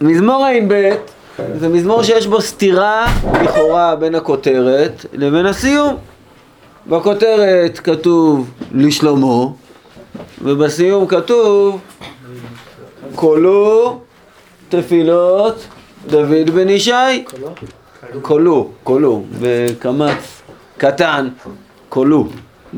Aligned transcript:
מזמור 0.00 0.44
ע"ב 0.44 0.90
זה 1.58 1.68
מזמור 1.68 2.02
שיש 2.02 2.26
בו 2.26 2.40
סתירה 2.40 3.06
לכאורה 3.42 3.96
בין 3.96 4.14
הכותרת 4.14 5.04
לבין 5.12 5.46
הסיום. 5.46 5.96
בכותרת 6.86 7.78
כתוב 7.78 8.50
לשלמה, 8.74 9.44
ובסיום 10.42 11.06
כתוב 11.06 11.80
קולו 13.14 14.00
תפילות 14.68 15.66
דוד 16.06 16.50
בן 16.54 16.68
ישי. 16.68 17.24
קולו, 18.22 18.70
קולו, 18.84 19.22
בקמץ 19.40 20.42
קטן, 20.76 21.28
קולו. 21.88 22.26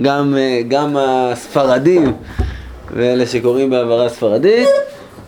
גם, 0.03 0.35
אה, 0.39 0.61
גם 0.69 0.97
הספרדים 0.99 2.13
ואלה 2.95 3.27
שקוראים 3.27 3.71
בהעברה 3.71 4.09
ספרדית, 4.09 4.69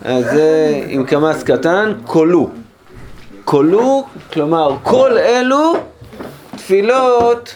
אז 0.05 0.25
זה 0.25 0.81
עם 0.87 1.05
קמץ 1.05 1.43
קטן, 1.43 1.93
קולו. 2.05 2.49
קולו, 3.45 4.05
כלומר 4.33 4.75
כל 4.83 5.17
אלו 5.17 5.73
תפילות 6.55 7.55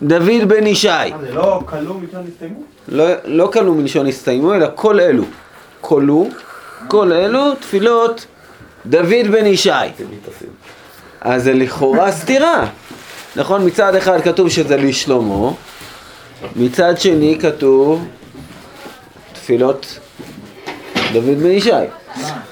דוד 0.00 0.48
בן 0.48 0.66
ישי. 0.66 0.88
זה 1.20 1.34
לא 1.34 1.60
כלוא 1.66 1.94
מלשון 2.00 2.24
הסתיימו? 2.28 2.60
לא, 2.88 3.04
לא 3.24 3.50
כלו 3.52 3.74
מלשון 3.74 4.06
הסתיימו, 4.06 4.54
אלא 4.54 4.66
כל 4.74 5.00
אלו. 5.00 5.24
כלו, 5.80 6.28
כל 6.88 7.12
אלו 7.12 7.54
תפילות 7.54 8.26
דוד 8.86 9.26
בן 9.30 9.46
ישי. 9.46 9.70
אז 11.20 11.44
זה 11.44 11.52
לכאורה 11.52 12.12
סתירה. 12.12 12.66
נכון, 13.36 13.66
מצד 13.66 13.94
אחד 13.94 14.20
כתוב 14.20 14.48
שזה 14.48 14.76
לשלמה, 14.76 15.50
מצד 16.56 16.98
שני 16.98 17.38
כתוב 17.40 18.06
תפילות 19.32 19.98
דוד 21.20 21.38
בן 21.38 21.50
ישי. 21.50 21.70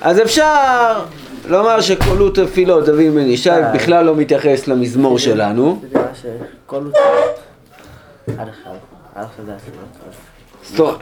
אז 0.02 0.20
אפשר 0.22 1.04
לומר 1.48 1.80
שכלו 1.80 2.30
תפילות 2.30 2.84
דוד 2.84 3.14
בן 3.14 3.26
ישי 3.26 3.50
בכלל 3.74 4.04
לא 4.04 4.16
מתייחס 4.16 4.68
למזמור 4.68 5.18
שלנו. 5.18 5.82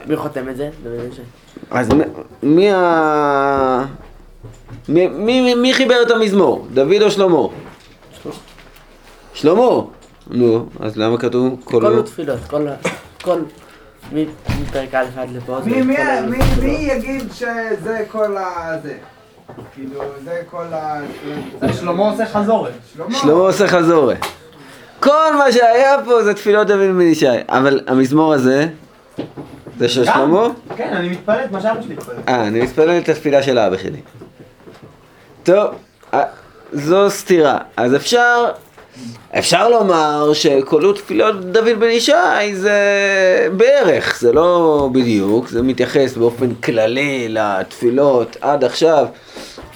מי 0.07 0.15
חותם 0.15 0.49
את 0.49 0.57
זה? 0.57 0.69
אז 1.71 1.89
מי 2.43 2.71
ה... 2.71 3.85
מי, 4.89 5.07
מי, 5.07 5.55
מי 5.55 5.73
חיבר 5.73 6.01
את 6.01 6.11
המזמור? 6.11 6.67
דוד 6.73 7.01
או 7.01 7.11
שלמה? 7.11 7.47
שלמה. 9.33 9.81
נו, 10.27 10.65
אז 10.79 10.97
למה 10.97 11.17
כתוב 11.17 11.61
כל 11.63 11.81
כל... 12.47 12.67
כל... 13.21 13.39
מפרק 14.11 14.93
א' 14.93 15.05
עד 15.17 15.29
לפה 15.31 15.59
זה 15.61 15.69
מי, 15.69 16.67
יגיד 16.67 17.23
שזה 17.33 18.05
כל 18.11 18.37
ה... 18.37 18.77
זה? 18.83 18.93
כאילו, 19.73 20.01
זה 20.23 20.41
כל 20.49 20.65
ה... 20.73 20.99
שלמה 21.73 22.09
עושה 22.09 22.25
חזורת. 22.25 22.71
שלמה. 22.95 23.31
עושה 23.31 23.67
חזורה. 23.67 24.15
כל 24.99 25.35
מה 25.37 25.51
שהיה 25.51 25.95
פה 26.05 26.23
זה 26.23 26.33
תפילות 26.33 26.67
דוד 26.67 26.77
בן 26.77 27.01
ישי. 27.01 27.25
אבל 27.49 27.81
המזמור 27.87 28.33
הזה, 28.33 28.67
זה 29.79 29.89
של 29.89 30.05
שלמה? 30.05 30.47
כן, 30.75 30.93
אני 30.93 31.09
מתפלל 31.09 31.39
את 31.45 31.51
מה 31.51 31.61
שאבא 31.61 31.81
שלי 31.81 31.93
התפלל. 31.93 32.15
אה, 32.27 32.47
אני 32.47 32.61
מתפלל 32.61 32.97
את 32.97 33.09
התפילה 33.09 33.43
של 33.43 33.59
אבא 33.59 33.77
שלי. 33.77 34.01
טוב, 35.43 35.75
אה, 36.13 36.23
זו 36.73 37.09
סתירה. 37.09 37.57
אז 37.77 37.95
אפשר, 37.95 38.51
אפשר 39.39 39.69
לומר 39.69 40.33
שכלו 40.33 40.93
תפילות 40.93 41.45
דוד 41.45 41.79
בן 41.79 41.89
ישי 41.89 42.11
זה 42.53 42.79
בערך, 43.57 44.19
זה 44.19 44.33
לא 44.33 44.89
בדיוק, 44.91 45.47
זה 45.47 45.61
מתייחס 45.61 46.17
באופן 46.17 46.55
כללי 46.55 47.27
לתפילות 47.29 48.37
עד 48.41 48.63
עכשיו. 48.63 49.05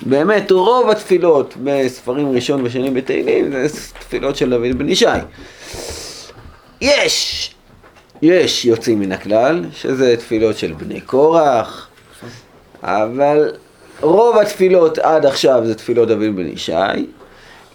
באמת, 0.05 0.51
רוב 0.51 0.89
התפילות 0.89 1.53
בספרים 1.63 2.31
ראשון 2.31 2.61
ושני 2.65 2.89
בתהילים 2.89 3.67
זה 3.67 3.79
תפילות 3.99 4.35
של 4.35 4.49
דוד 4.49 4.77
בן 4.77 4.89
ישי. 4.89 5.05
יש, 6.81 7.51
יש 8.21 8.65
יוצאים 8.65 8.99
מן 8.99 9.11
הכלל, 9.11 9.65
שזה 9.73 10.17
תפילות 10.17 10.57
של 10.57 10.73
בני 10.73 11.01
קורח, 11.01 11.87
אבל 12.83 13.51
רוב 14.01 14.37
התפילות 14.37 14.97
עד 14.97 15.25
עכשיו 15.25 15.61
זה 15.65 15.75
תפילות 15.75 16.07
דוד 16.07 16.35
בן 16.35 16.47
ישי. 16.47 16.73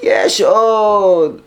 יש 0.04 0.40
עוד 0.40 1.40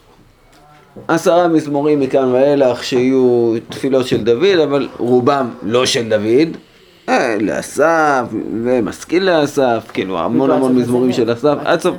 עשרה 1.07 1.47
מזמורים 1.47 1.99
מכאן 1.99 2.31
ואילך 2.31 2.83
שיהיו 2.83 3.53
תפילות 3.69 4.07
של 4.07 4.23
דוד, 4.23 4.59
אבל 4.63 4.87
רובם 4.97 5.49
לא 5.63 5.85
של 5.85 6.09
דוד. 6.09 6.57
אה, 7.09 7.37
לאסף, 7.41 8.23
ומשכיל 8.63 9.31
לאסף, 9.31 9.83
כאילו 9.93 10.19
המון 10.19 10.51
המון 10.51 10.75
מזמורים 10.75 11.13
של 11.13 11.33
אסף, 11.33 11.55
עד 11.65 11.81
סוף, 11.81 11.95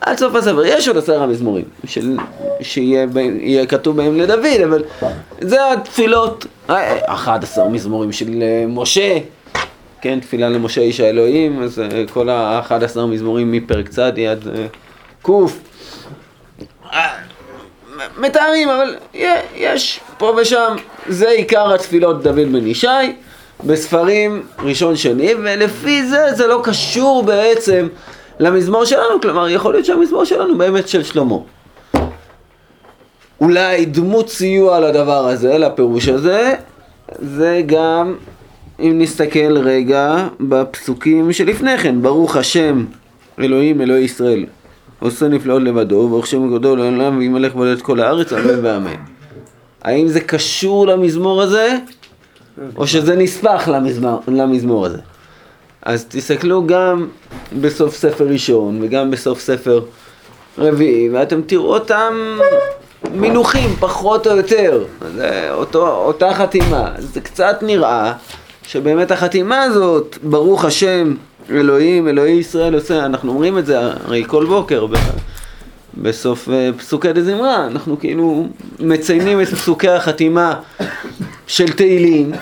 עד 0.00 0.18
סוף 0.18 0.34
הספר, 0.34 0.64
יש 0.64 0.88
עוד 0.88 0.96
עשרה 0.96 1.26
מזמורים 1.26 1.64
של, 1.86 2.16
שיהיה 2.60 3.66
כתוב 3.68 3.96
בהם 3.96 4.16
לדוד, 4.16 4.60
אבל 4.64 4.84
זה 5.40 5.72
התפילות, 5.72 6.46
אה, 6.70 6.98
11 7.06 7.68
מזמורים 7.68 8.12
של 8.12 8.42
אה, 8.42 8.64
משה, 8.68 9.18
כן, 10.00 10.20
תפילה 10.20 10.48
למשה 10.48 10.80
איש 10.80 11.00
האלוהים, 11.00 11.62
אז 11.62 11.78
אה, 11.78 12.04
כל 12.12 12.28
ה-11 12.28 13.00
מזמורים 13.00 13.52
מפרק 13.52 13.88
צדי 13.88 14.28
עד 14.28 14.48
אה, 14.48 14.66
ק'. 15.22 15.63
אה, 16.94 17.08
מתארים, 18.18 18.68
אבל 18.68 18.96
יש 19.56 20.00
פה 20.18 20.36
ושם, 20.40 20.76
זה 21.08 21.28
עיקר 21.28 21.74
התפילות 21.74 22.22
דוד 22.22 22.52
בן 22.52 22.66
ישי, 22.66 22.86
בספרים 23.64 24.42
ראשון 24.58 24.96
שני, 24.96 25.34
ולפי 25.34 26.06
זה 26.06 26.32
זה 26.32 26.46
לא 26.46 26.60
קשור 26.64 27.22
בעצם 27.22 27.88
למזמור 28.40 28.84
שלנו, 28.84 29.20
כלומר 29.22 29.48
יכול 29.48 29.72
להיות 29.74 29.86
שהמזמור 29.86 30.24
שלנו 30.24 30.58
באמת 30.58 30.88
של 30.88 31.02
שלמה. 31.02 31.36
אולי 33.40 33.84
דמות 33.86 34.28
סיוע 34.28 34.80
לדבר 34.80 35.26
הזה, 35.26 35.58
לפירוש 35.58 36.08
הזה, 36.08 36.54
זה 37.18 37.62
גם 37.66 38.16
אם 38.80 38.98
נסתכל 38.98 39.58
רגע 39.58 40.26
בפסוקים 40.40 41.32
שלפני 41.32 41.78
כן, 41.78 42.02
ברוך 42.02 42.36
השם 42.36 42.84
אלוהים 43.38 43.80
אלוהי 43.80 44.04
ישראל, 44.04 44.44
עושה 45.04 45.28
נפלאות 45.28 45.62
לבדו, 45.62 46.08
ברוך 46.08 46.26
שם 46.26 46.54
גדול 46.54 46.78
לעולם 46.78 47.18
וימלך 47.18 47.54
בלד 47.54 47.82
כל 47.82 48.00
הארץ, 48.00 48.32
אמן 48.32 48.64
ואמן. 48.64 48.94
האם 49.82 50.08
זה 50.08 50.20
קשור 50.20 50.86
למזמור 50.86 51.42
הזה, 51.42 51.76
או 52.76 52.86
שזה 52.86 53.16
נספח 53.16 53.68
למזמור, 53.68 54.20
למזמור 54.28 54.86
הזה? 54.86 54.98
אז 55.82 56.04
תסתכלו 56.08 56.66
גם 56.66 57.06
בסוף 57.60 57.96
ספר 57.96 58.24
ראשון 58.24 58.78
וגם 58.82 59.10
בסוף 59.10 59.40
ספר 59.40 59.80
רביעי, 60.58 61.10
ואתם 61.10 61.42
תראו 61.42 61.74
אותם 61.74 62.38
מינוחים 63.14 63.70
פחות 63.80 64.26
או 64.26 64.36
יותר, 64.36 64.84
זה 65.14 65.48
אותו, 65.52 65.88
אותה 65.88 66.34
חתימה. 66.34 66.90
זה 66.98 67.20
קצת 67.20 67.58
נראה 67.62 68.12
שבאמת 68.62 69.10
החתימה 69.10 69.62
הזאת, 69.62 70.18
ברוך 70.22 70.64
השם 70.64 71.14
אלוהים, 71.50 72.08
אלוהי 72.08 72.32
ישראל 72.32 72.74
עושה, 72.74 73.06
אנחנו 73.06 73.32
אומרים 73.32 73.58
את 73.58 73.66
זה 73.66 73.78
הרי 73.80 74.24
כל 74.26 74.46
בוקר 74.46 74.86
ב, 74.86 74.94
בסוף 75.94 76.48
אה, 76.48 76.70
פסוקי 76.78 77.12
דזמרה, 77.12 77.66
אנחנו 77.66 78.00
כאילו 78.00 78.46
מציינים 78.80 79.40
את 79.40 79.48
פסוקי 79.48 79.88
החתימה 79.88 80.54
של 81.46 81.72
תהילים, 81.72 82.32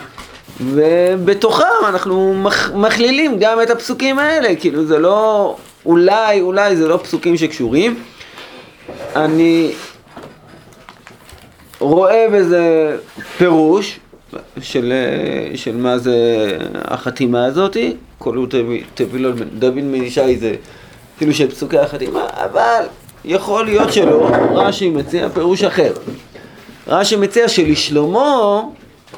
ובתוכם 0.60 1.64
אנחנו 1.88 2.34
מכ- 2.34 2.70
מכלילים 2.74 3.36
גם 3.40 3.62
את 3.62 3.70
הפסוקים 3.70 4.18
האלה, 4.18 4.54
כאילו 4.56 4.84
זה 4.86 4.98
לא, 4.98 5.56
אולי, 5.86 6.40
אולי 6.40 6.76
זה 6.76 6.88
לא 6.88 6.96
פסוקים 6.96 7.36
שקשורים. 7.36 7.98
אני 9.16 9.72
רואה 11.80 12.26
בזה 12.32 12.96
פירוש 13.38 13.98
של, 14.60 14.92
אה, 14.92 15.56
של 15.56 15.76
מה 15.76 15.98
זה 15.98 16.16
החתימה 16.74 17.44
הזאתי, 17.44 17.96
כל 18.22 18.36
הוא 18.36 18.46
תפילות 18.94 19.34
דוד 19.36 19.74
בן 19.74 19.94
ישי 19.94 20.36
זה 20.36 20.54
כאילו 21.18 21.34
של 21.34 21.50
פסוקי 21.50 21.78
החתימה, 21.78 22.26
אבל 22.32 22.84
יכול 23.24 23.64
להיות 23.64 23.92
שלא, 23.92 24.30
רש"י 24.54 24.90
מציע 24.90 25.28
פירוש 25.28 25.64
אחר. 25.64 25.92
רש"י 26.88 27.16
מציע 27.16 27.48
שלשלמה 27.48 28.60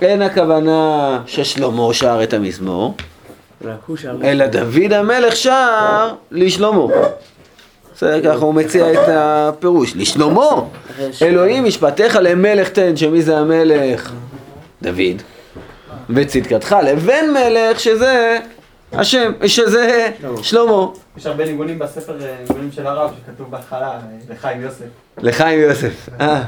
אין 0.02 0.22
הכוונה 0.22 1.20
ששלמה 1.26 1.94
שר 1.94 2.20
את 2.22 2.32
המזמור. 2.32 2.94
אלא 4.24 4.46
דוד 4.46 4.92
המלך 4.92 5.36
שר 5.36 6.08
לשלמה. 6.30 6.86
בסדר, 7.94 8.20
ככה 8.24 8.44
הוא 8.44 8.54
מציע 8.54 8.92
את 8.92 9.08
הפירוש. 9.08 9.96
לשלמה, 9.96 10.50
אלוהים 11.22 11.64
משפטיך 11.64 12.18
למלך 12.20 12.68
תן, 12.68 12.96
שמי 12.96 13.22
זה 13.22 13.38
המלך? 13.38 14.12
דוד. 14.82 15.22
וצדקתך 16.10 16.76
לבן 16.84 17.24
מלך, 17.32 17.80
שזה 17.80 18.38
השם, 18.98 19.32
שזה 19.46 20.10
שלמה. 20.42 20.86
יש 21.16 21.26
הרבה 21.26 21.44
ניגונים 21.44 21.78
בספר 21.78 22.22
אה, 22.22 22.36
ניגונים 22.48 22.72
של 22.72 22.86
הרב 22.86 23.10
שכתוב 23.26 23.50
בהתחלה, 23.50 23.90
אה, 23.90 23.98
לחיים 24.30 24.60
יוסף. 24.60 24.84
לחיים 25.18 25.60
יוסף. 25.60 26.08
אה. 26.20 26.42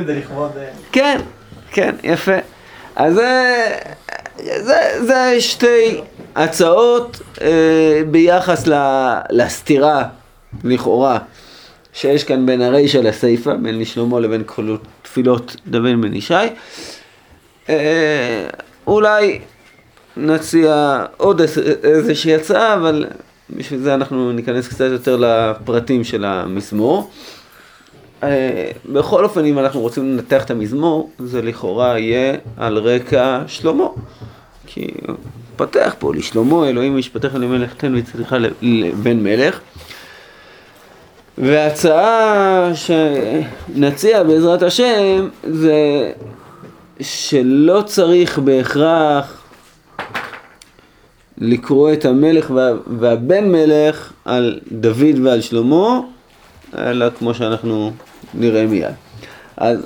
את 0.00 0.06
זה 0.06 0.14
לכבוד... 0.14 0.50
אה, 0.56 0.68
כן, 0.92 1.20
כן, 1.70 1.94
יפה. 2.02 2.36
אז 2.96 3.14
זה, 3.14 3.74
זה, 4.38 5.06
זה 5.06 5.40
שתי 5.40 6.00
הצעות 6.36 7.20
אה, 7.40 8.02
ביחס 8.10 8.66
ל, 8.66 8.74
לסתירה, 9.30 10.04
לכאורה, 10.64 11.18
שיש 11.92 12.24
כאן 12.24 12.46
בין 12.46 12.62
הרישא 12.62 12.98
לסיפא, 12.98 13.54
בין 13.54 13.78
לשלמה 13.78 14.20
לבין 14.20 14.42
כל 14.46 14.76
תפילות 15.02 15.56
דוד 15.66 16.00
בן 16.02 16.14
ישי. 16.14 16.34
אה, 17.68 18.46
אולי 18.86 19.40
נציע 20.18 21.04
עוד 21.16 21.40
איז- 21.40 21.58
איזושהי 21.82 22.34
הצעה, 22.34 22.74
אבל 22.74 23.04
בשביל 23.56 23.80
זה 23.80 23.94
אנחנו 23.94 24.32
ניכנס 24.32 24.68
קצת 24.68 24.88
יותר 24.92 25.16
לפרטים 25.20 26.04
של 26.04 26.24
המזמור. 26.24 27.10
אה, 28.22 28.70
בכל 28.92 29.24
אופן, 29.24 29.44
אם 29.44 29.58
אנחנו 29.58 29.80
רוצים 29.80 30.04
לנתח 30.12 30.44
את 30.44 30.50
המזמור, 30.50 31.10
זה 31.18 31.42
לכאורה 31.42 31.98
יהיה 31.98 32.34
על 32.56 32.78
רקע 32.78 33.42
שלמה. 33.46 33.86
כי 34.66 34.86
פתח 35.56 35.94
פה, 35.98 36.14
לשלמה 36.14 36.68
אלוהים 36.68 36.96
משפטיך 36.96 37.34
למלך 37.34 37.74
תן 37.74 37.94
וצריך 37.96 38.34
לבן 38.62 39.22
מלך. 39.22 39.60
וההצעה 41.38 42.70
שנציע 42.74 44.22
בעזרת 44.22 44.62
השם 44.62 45.28
זה 45.44 46.10
שלא 47.00 47.82
צריך 47.86 48.38
בהכרח 48.38 49.37
לקרוא 51.38 51.92
את 51.92 52.04
המלך 52.04 52.50
וה, 52.50 52.70
והבן 52.98 53.52
מלך 53.52 54.12
על 54.24 54.60
דוד 54.72 55.18
ועל 55.22 55.40
שלמה, 55.40 56.00
אלא 56.78 57.10
כמו 57.10 57.34
שאנחנו 57.34 57.92
נראה 58.34 58.66
מיד. 58.66 58.94
אז 59.56 59.78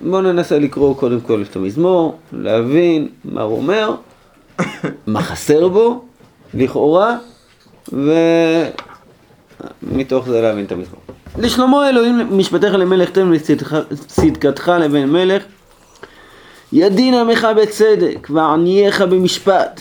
בואו 0.00 0.20
ננסה 0.20 0.58
לקרוא 0.58 0.96
קודם 0.96 1.20
כל 1.20 1.44
את 1.50 1.56
המזמור, 1.56 2.18
להבין 2.32 3.08
מה 3.24 3.42
הוא 3.42 3.56
אומר, 3.56 3.94
מה 5.06 5.22
חסר 5.22 5.68
בו, 5.68 6.04
לכאורה, 6.54 7.16
ומתוך 9.82 10.28
זה 10.28 10.40
להבין 10.40 10.64
את 10.64 10.72
המזמור. 10.72 11.00
לשלמה 11.38 11.88
אלוהים 11.88 12.38
משפטיך 12.38 12.74
למלך 12.74 13.10
תן 13.10 13.30
וצדקתך 13.32 14.72
לבן 14.80 15.04
מלך, 15.04 15.42
ידין 16.72 17.14
עמך 17.14 17.46
בצדק 17.56 18.28
וענייך 18.30 19.00
במשפט. 19.00 19.80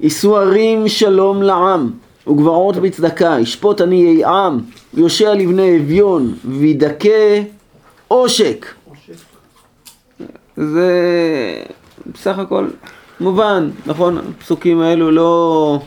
יישאו 0.00 0.36
ערים 0.36 0.88
שלום 0.88 1.42
לעם, 1.42 1.90
וגברות 2.26 2.76
בצדקה, 2.76 3.36
ישפוט 3.40 3.80
עניי 3.80 4.24
עם, 4.24 4.58
יושע 4.94 5.34
לבני 5.34 5.76
אביון, 5.76 6.34
וידכא 6.44 7.42
עושק. 8.08 8.66
זה 10.56 10.92
בסך 12.06 12.38
הכל 12.38 12.66
מובן, 13.20 13.70
נכון? 13.86 14.18
הפסוקים 14.18 14.80
האלו 14.80 15.10
לא, 15.10 15.78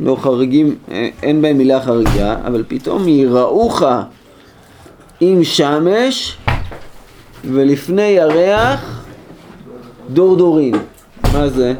לא 0.00 0.16
חריגים, 0.20 0.76
אה, 0.90 1.08
אין 1.22 1.42
בהם 1.42 1.58
מילה 1.58 1.82
חריגה, 1.82 2.36
אבל 2.46 2.64
פתאום 2.68 3.08
יראוך 3.08 3.82
עם 5.20 5.44
שמש 5.44 6.36
ולפני 7.44 8.02
ירח 8.02 9.04
דור 10.10 10.36
דורים. 10.36 10.74
מה 11.32 11.48
זה? 11.48 11.74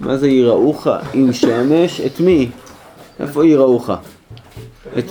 מה 0.00 0.16
זה 0.16 0.28
יראוך 0.28 0.86
עם 1.14 1.32
שמש? 1.32 2.00
את 2.00 2.20
מי? 2.20 2.50
איפה 3.20 3.46
יראוך? 3.46 3.90
את, 4.98 5.04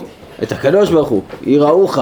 את 0.44 0.52
הקדוש 0.52 0.90
ברוך 0.90 1.10
הוא, 1.10 1.24
יראוך. 1.42 2.00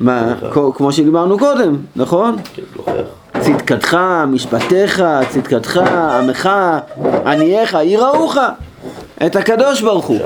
מה? 0.00 0.34
כמו 0.74 0.92
שדיברנו 0.92 1.38
קודם, 1.38 1.76
נכון? 1.96 2.36
כן. 2.54 2.92
צדקתך, 3.40 3.96
משפטיך, 4.28 5.02
צדקתך, 5.28 5.76
עמך, 5.76 6.50
ענייך, 7.26 7.76
יראוך. 7.84 8.36
את 9.26 9.36
הקדוש 9.36 9.82
ברוך 9.82 10.06
הוא. 10.06 10.18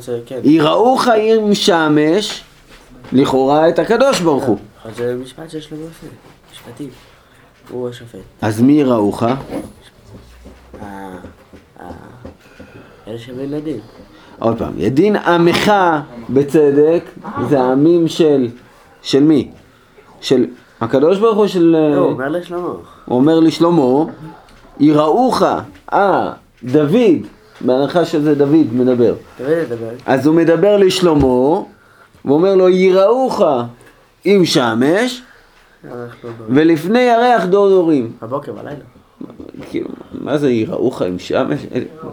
שכן. 0.00 0.40
יראוך 0.44 1.08
עם 1.08 1.54
שמש, 1.54 2.42
לכאורה 3.12 3.68
את 3.68 3.78
הקדוש 3.78 4.20
ברוך 4.20 4.44
הוא. 4.44 4.58
להיות 4.84 4.96
שזה 4.96 5.16
משפט 5.22 5.50
שיש 5.50 5.72
לו 5.72 5.78
עושה. 5.78 6.06
משפטים. 6.52 6.88
הוא 7.70 7.88
השופט. 7.88 8.18
אז 8.42 8.60
מי 8.60 8.72
יראוך? 8.72 9.22
אלה 13.08 13.18
שבין 13.18 13.50
לדין. 13.50 13.80
עוד 14.38 14.58
פעם, 14.58 14.72
ידין 14.76 15.16
עמך 15.16 15.72
בצדק, 16.30 17.02
זה 17.48 17.60
העמים 17.60 18.08
של, 18.08 18.48
של 19.02 19.22
מי? 19.22 19.50
של 20.20 20.46
הקדוש 20.80 21.18
ברוך 21.18 21.38
הוא 21.38 21.46
של... 21.46 21.64
לא, 21.64 21.96
הוא 21.96 22.10
אומר 22.10 22.28
לשלמה. 22.28 22.68
הוא 23.04 23.18
אומר 23.18 23.40
לשלמה, 23.40 24.04
יראוך, 24.80 25.42
אה, 25.92 26.32
דוד, 26.64 27.26
בהנחה 27.60 28.04
שזה 28.04 28.34
דוד 28.34 28.66
מדבר. 28.72 29.14
תמיד 29.36 29.50
לדבר. 29.50 29.90
אז 30.06 30.26
הוא 30.26 30.34
מדבר 30.34 30.76
לשלמה, 30.76 31.60
ואומר 32.24 32.54
לו, 32.54 32.68
יראוך 32.68 33.42
עם 34.24 34.44
שמש, 34.44 35.22
ולפני 36.48 37.00
ירח 37.00 37.44
דור 37.44 37.68
דורים. 37.68 38.12
בבוקר, 38.22 38.52
בלילה. 38.52 38.84
כאילו, 39.70 39.88
מה 40.12 40.38
זה 40.38 40.50
יראוך 40.50 41.02
עם 41.02 41.18
שמש? 41.18 41.60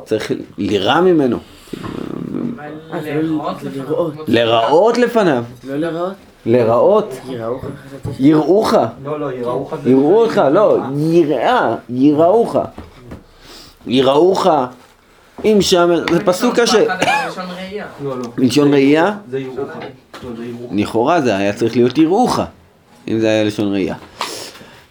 צריך 0.06 0.32
לירא 0.58 1.02
ממנו. 1.02 1.38
לראות. 3.04 3.58
לראות 4.28 4.98
לפניו. 4.98 5.44
לא 5.64 5.76
לראות? 5.76 6.14
לראות. 6.46 7.14
יראוך. 7.30 7.66
יראוך. 8.20 8.74
לא, 9.04 9.20
לא, 9.20 9.32
יראוך 9.32 9.74
זה... 9.84 9.90
יראו 9.90 10.22
אותך, 10.22 10.42
לא, 10.52 10.78
יראה, 10.96 11.76
יראוך. 11.90 12.56
יראוך 13.88 14.48
עם 15.48 15.62
שמש, 15.62 16.00
זה 16.12 16.26
פסוק 16.26 16.60
קשה. 16.60 16.84
לא, 18.04 18.20
לא. 18.20 18.26
מלשון 18.38 18.74
ראייה? 18.74 19.18
זה 19.30 19.40
יראוך. 19.40 19.70
לא. 20.24 20.34
לכאורה 20.72 21.22
זה 21.22 21.36
היה 21.36 21.54
צריך 21.54 21.76
להיות 21.76 21.98
יראוך, 21.98 22.40
אם 23.08 23.20
זה 23.20 23.28
היה 23.28 23.44
לשון 23.44 23.74
ראייה. 23.74 23.96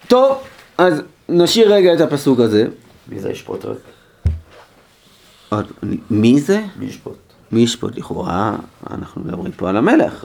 טוב, 0.09 0.37
אז 0.79 1.03
נשאיר 1.29 1.75
רגע 1.75 1.95
את 1.95 2.01
הפסוק 2.01 2.41
הזה. 2.41 2.67
מי 3.09 3.21
זה 3.21 3.31
ישפוט 3.31 3.65
רק? 3.65 3.77
מי 6.11 6.41
זה? 6.41 6.61
מי 6.79 6.87
ישפוט? 6.87 7.17
מי 7.53 7.61
ישפוט 7.61 7.97
לכאורה? 7.97 8.57
אנחנו 8.91 9.23
מדברים 9.25 9.53
פה 9.53 9.69
על 9.69 9.77
המלך. 9.77 10.25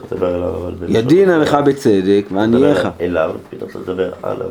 ידין. 0.88 1.30
עמך 1.30 1.56
בצדק 1.64 2.24
וענייך. 2.30 2.78
מדבר 2.78 2.90
אליו, 3.00 3.34
פתאום 3.50 3.70
אתה 3.70 3.78
מדבר 3.78 4.12
עליו. 4.22 4.50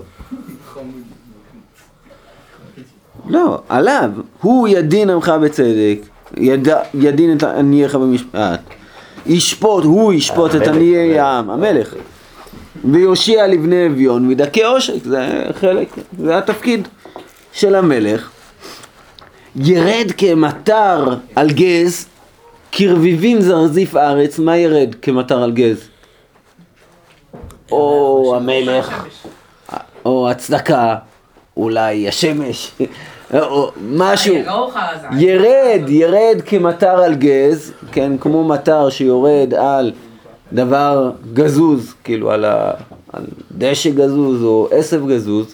לא, 3.27 3.61
עליו. 3.69 4.11
הוא 4.41 4.67
ידין 4.67 5.09
עמך 5.09 5.29
בצדק, 5.41 5.99
יד, 6.37 6.67
ידין 6.93 7.37
את 7.37 7.43
ענייך 7.43 7.95
במשפט. 7.95 8.59
ישפוט, 9.25 9.83
הוא 9.83 10.13
ישפוט 10.13 10.55
את 10.55 10.67
עניי 10.67 11.19
המלך. 11.19 11.19
העם, 11.19 11.49
המלך. 11.49 11.93
ויושיע 12.91 13.47
לבני 13.47 13.87
אביון 13.87 14.27
וידכא 14.27 14.59
עושק, 14.59 15.03
זה 15.03 15.43
חלק, 15.59 15.87
זה 16.19 16.37
התפקיד 16.37 16.87
של 17.53 17.75
המלך. 17.75 18.29
ירד 19.55 20.11
כמטר 20.17 21.15
על 21.35 21.49
גז, 21.49 22.05
כרביבים 22.71 23.41
זרזיף 23.41 23.95
ארץ, 23.95 24.39
מה 24.39 24.57
ירד 24.57 24.95
כמטר 25.01 25.43
על 25.43 25.51
גז? 25.51 25.89
או 27.71 28.33
המלך, 28.35 29.03
או 30.05 30.29
הצדקה, 30.29 30.95
אולי 31.61 32.07
השמש, 32.07 32.71
או 33.33 33.71
משהו. 33.91 34.35
ירד, 35.17 35.81
ירד 35.89 36.41
כמטר 36.45 37.03
על 37.03 37.15
גז, 37.15 37.73
כן, 37.91 38.17
כמו 38.17 38.43
מטר 38.43 38.89
שיורד 38.89 39.53
על 39.53 39.91
דבר 40.53 41.11
גזוז, 41.33 41.93
כאילו 42.03 42.31
על, 42.31 42.45
ה, 42.45 42.71
על 43.13 43.23
דשא 43.57 43.89
גזוז 43.89 44.43
או 44.43 44.67
עשב 44.71 45.07
גזוז, 45.07 45.53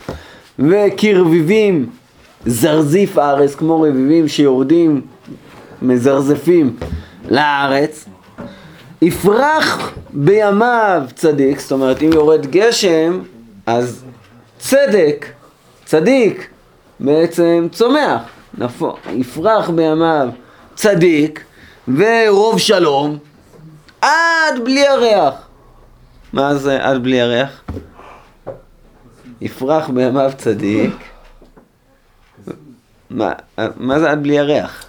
וכרביבים 0.59 1.89
זרזיף 2.45 3.17
הארץ, 3.17 3.55
כמו 3.55 3.81
רביבים 3.81 4.27
שיורדים, 4.27 5.01
מזרזפים 5.81 6.75
לארץ. 7.29 8.05
יפרח 9.01 9.93
בימיו 10.13 11.03
צדיק, 11.15 11.59
זאת 11.59 11.71
אומרת 11.71 12.01
אם 12.01 12.09
יורד 12.13 12.45
גשם, 12.45 13.19
אז 13.65 14.03
צדק, 14.59 15.25
צדיק, 15.86 16.50
בעצם 17.00 17.68
צומח, 17.72 18.22
נפו, 18.58 18.96
יפרח 19.13 19.70
בימיו 19.70 20.27
צדיק 20.75 21.44
ורוב 21.88 22.60
שלום 22.60 23.18
עד 24.01 24.63
בלי 24.63 24.80
ירח. 24.80 25.48
מה 26.34 26.56
זה 26.56 26.84
עד 26.86 27.04
בלי 27.04 27.15
ירח? 27.15 27.63
יפרח 29.42 29.89
בימיו 29.89 30.32
צדיק. 30.38 30.96
מה, 33.10 33.32
מה 33.75 34.00
זה 34.00 34.12
עד 34.12 34.24
בלי 34.24 34.34
ירח? 34.34 34.86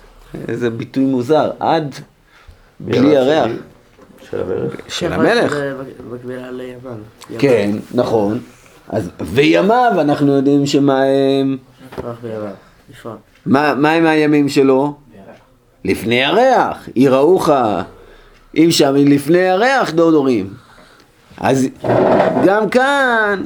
איזה 0.49 0.71
ביטוי 0.71 1.05
מוזר, 1.05 1.51
עד 1.61 1.95
בלי 2.81 3.09
ירח. 3.09 3.51
של 4.31 4.43
המלך. 4.43 4.75
של 4.89 5.13
המלך. 5.13 5.57
כן, 7.39 7.71
נכון. 7.95 8.41
אז 8.89 9.11
וימיו 9.21 9.93
אנחנו 10.01 10.33
יודעים 10.33 10.67
שמה 10.67 11.03
הם. 11.03 11.57
מה, 13.47 13.75
מה 13.75 13.93
הם 13.93 14.07
הימים 14.07 14.49
שלו? 14.49 14.95
לפני 15.85 16.15
ירח, 16.15 16.89
יראוך, 16.97 17.51
אם 18.57 18.67
שם 18.71 18.95
לפני 18.95 19.39
ירח 19.39 19.91
דורדורים. 19.91 20.55
אז 21.41 21.67
גם 22.45 22.69
כאן 22.69 23.45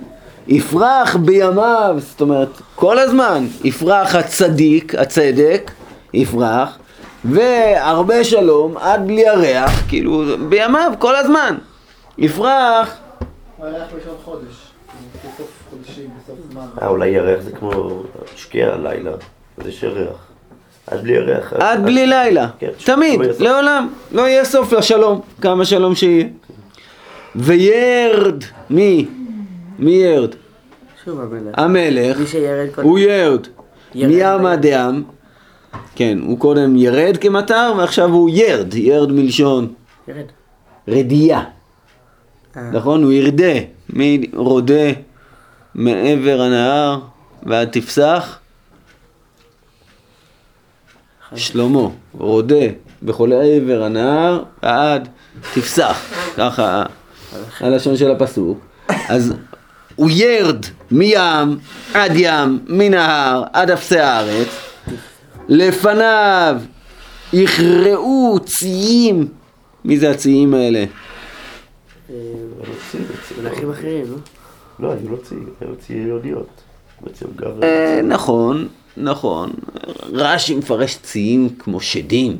יפרח 0.49 1.17
בימיו, 1.17 1.97
זאת 1.99 2.21
אומרת, 2.21 2.49
כל 2.75 2.99
הזמן 2.99 3.47
יפרח 3.65 4.15
הצדיק, 4.15 4.95
הצדק, 4.95 5.71
יפרח, 6.15 6.79
והרבה 7.25 8.25
שלום 8.25 8.77
עד 8.77 9.07
בלי 9.07 9.21
ירח, 9.21 9.83
כאילו 9.89 10.25
בימיו 10.49 10.93
כל 10.99 11.17
הזמן. 11.17 11.57
יפרח, 12.19 12.97
הוא 13.57 13.67
היה 13.67 13.85
ראשון 13.85 14.15
חודש, 14.25 14.70
בסוף 15.25 15.63
חודשים, 15.71 16.11
בסוף 16.23 16.39
זמן. 16.51 16.67
אה, 16.83 16.89
אולי 16.89 17.09
ירח 17.09 17.41
זה 17.43 17.53
כמו 17.53 18.03
שקיע 18.37 18.73
הלילה, 18.73 19.11
אז 19.59 19.67
יש 19.67 19.83
ירח. 19.83 20.27
עד 20.87 21.03
בלי 21.03 21.13
ירח. 21.13 21.53
עד 21.53 21.85
בלי 21.85 22.07
לילה, 22.07 22.49
כן, 22.59 22.71
תמיד, 22.85 23.21
לא. 23.21 23.33
לעולם, 23.39 23.89
לא 24.13 24.23
יהיה 24.29 24.45
סוף 24.45 24.73
לשלום, 24.73 25.21
כמה 25.41 25.65
שלום 25.65 25.95
שיהיה. 25.95 26.27
וירד, 27.37 28.45
מי? 28.71 29.07
מי 29.79 29.91
ירד? 29.91 30.35
שוב 31.05 31.21
המלך. 31.21 31.59
המלך, 31.59 32.19
מי 32.19 32.27
שירד 32.27 32.69
קודם. 32.75 32.89
הוא 32.89 32.99
ירד. 32.99 33.47
מימה 33.95 34.57
דעם, 34.57 35.03
כן, 35.95 36.19
הוא 36.23 36.39
קודם 36.39 36.77
ירד 36.77 37.17
כמטר 37.21 37.73
ועכשיו 37.79 38.09
הוא 38.09 38.31
ירד, 38.33 38.75
ירד 38.75 39.13
מלשון 39.13 39.73
ירד. 40.09 40.25
רדייה, 40.89 41.43
אה. 42.57 42.71
נכון? 42.73 43.03
הוא 43.03 43.13
ירדה, 43.13 43.53
מי 43.91 44.31
רודה 44.35 44.91
מעבר 45.75 46.41
הנהר 46.41 46.99
ועד 47.43 47.69
תפסח? 47.69 48.39
שלמה, 51.35 51.89
רודה 52.13 52.67
בכל 53.03 53.33
עבר 53.33 53.83
הנהר 53.83 54.43
ועד 54.63 55.09
תפסח, 55.55 55.99
ככה 56.37 56.83
הלשון 57.61 57.97
של 57.97 58.11
הפסוק. 58.11 58.59
אז 59.09 59.35
הוא 59.97 60.11
ירד 60.11 60.67
מים 60.91 61.59
עד 61.95 62.13
ים, 62.15 62.59
מנהר 62.67 63.43
עד 63.53 63.71
אפסי 63.71 63.99
הארץ, 63.99 64.49
לפניו 65.49 66.57
יכרעו 67.33 68.39
ציים, 68.45 69.29
מי 69.85 69.99
זה 69.99 70.11
הציים 70.11 70.55
האלה? 70.55 70.85
אה, 72.11 72.15
מלכים 73.43 73.71
אחרים, 73.71 74.05
לא? 74.11 74.17
לא, 74.81 74.93
היו 74.93 75.11
לו 75.11 75.17
צי, 75.23 75.35
היו 75.61 75.77
ציוניות. 75.77 76.49
אה, 77.63 78.01
נכון, 78.05 78.69
נכון. 78.97 79.51
רש"י 80.13 80.55
מפרש 80.55 80.99
ציים 81.03 81.49
כמו 81.59 81.81
שדים. 81.81 82.37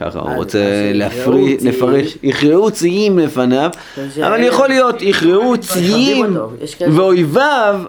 ככה 0.00 0.18
הוא 0.18 0.28
אה, 0.30 0.36
רוצה 0.36 0.58
יכרעו 0.94 1.46
לפרש, 1.62 2.18
יכרעו 2.22 2.70
ציים 2.70 3.18
לפניו, 3.18 3.70
זה- 4.14 4.26
אבל 4.26 4.42
יכול 4.42 4.68
להיות 4.68 5.02
יכרעו 5.02 5.58
ציים 5.58 6.36
יש 6.62 6.74
כאלה- 6.74 6.94
ואויביו 7.00 7.80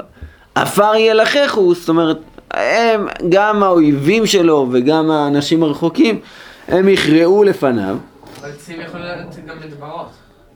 עפר 0.55 0.95
ילחכו, 0.95 1.73
זאת 1.75 1.89
אומרת, 1.89 2.17
הם, 2.53 3.07
גם 3.29 3.63
האויבים 3.63 4.25
שלו 4.25 4.67
וגם 4.71 5.11
האנשים 5.11 5.63
הרחוקים, 5.63 6.19
הם 6.67 6.89
יכרעו 6.89 7.43
לפניו. 7.43 7.97
אבל 8.41 8.51
צים 8.51 8.81
יכול 8.81 8.99
להיות 8.99 9.19
גם 9.47 9.55
מדברות. 9.65 10.07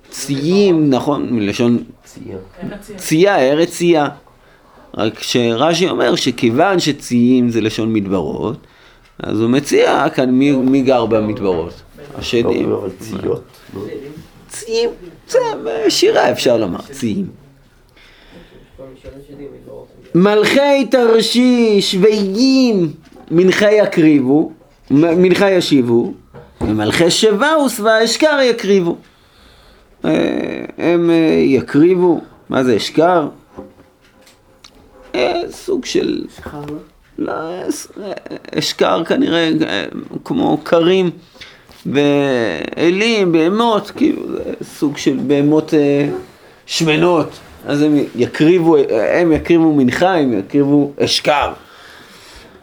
ציים, 0.10 0.90
נכון, 0.90 1.28
מלשון 1.32 1.84
צייה. 2.98 3.38
ארץ 3.38 3.70
צייה. 3.70 4.08
רק 4.98 5.20
שרש"י 5.20 5.90
אומר 5.90 6.16
שכיוון 6.16 6.80
שציים 6.80 7.50
זה 7.50 7.62
לשון 7.62 7.94
מדברות, 7.94 8.58
אז 9.20 9.42
הוא 9.42 9.50
מציע 9.50 10.06
כאן 10.16 10.30
מי, 10.30 10.52
מי 10.52 10.82
גר 10.82 11.06
במדברות. 11.06 11.74
השדים. 12.18 12.70
לא? 13.24 13.40
ציים, 14.48 14.90
זה 15.28 15.40
בשירה 15.66 16.32
אפשר 16.32 16.58
לומר, 16.58 16.82
ציים. 16.92 17.28
מלכי 20.16 20.86
תרשיש 20.92 21.96
ואיים 22.02 22.94
מנחה 23.32 23.72
יקריבו, 23.72 24.52
מנחה 24.92 25.52
ישיבו, 25.52 26.14
ומלכי 26.62 27.12
שבאוס 27.12 27.80
והאשכר 27.80 28.40
יקריבו. 28.44 28.98
אה, 30.06 30.66
הם 30.78 31.10
אה, 31.10 31.16
יקריבו, 31.46 32.22
מה 32.50 32.64
זה 32.64 32.78
אשכר? 32.78 33.28
אה, 35.16 35.42
סוג 35.50 35.86
של 35.86 36.26
לא? 37.18 37.34
אשכר 38.60 39.04
כנראה 39.04 39.52
אה, 39.68 39.86
כמו 40.26 40.58
כרים 40.66 41.10
ואלים, 41.86 43.32
בהמות, 43.32 43.92
כאילו 43.92 44.22
סוג 44.64 44.98
של 44.98 45.20
בהמות 45.28 45.74
שמנות. 46.66 47.30
אז 47.66 47.82
הם 47.82 47.98
יקריבו, 48.16 48.78
הם 49.14 49.32
יקריבו 49.32 49.74
מנחה, 49.74 50.14
הם 50.14 50.40
יקריבו 50.40 50.92
אשכר. 51.00 51.54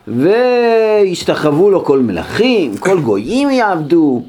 וישתחוו 0.08 1.70
לו 1.70 1.84
כל 1.84 1.98
מלכים, 1.98 2.76
כל 2.76 3.00
גויים 3.00 3.50
יעבדו. 3.50 4.22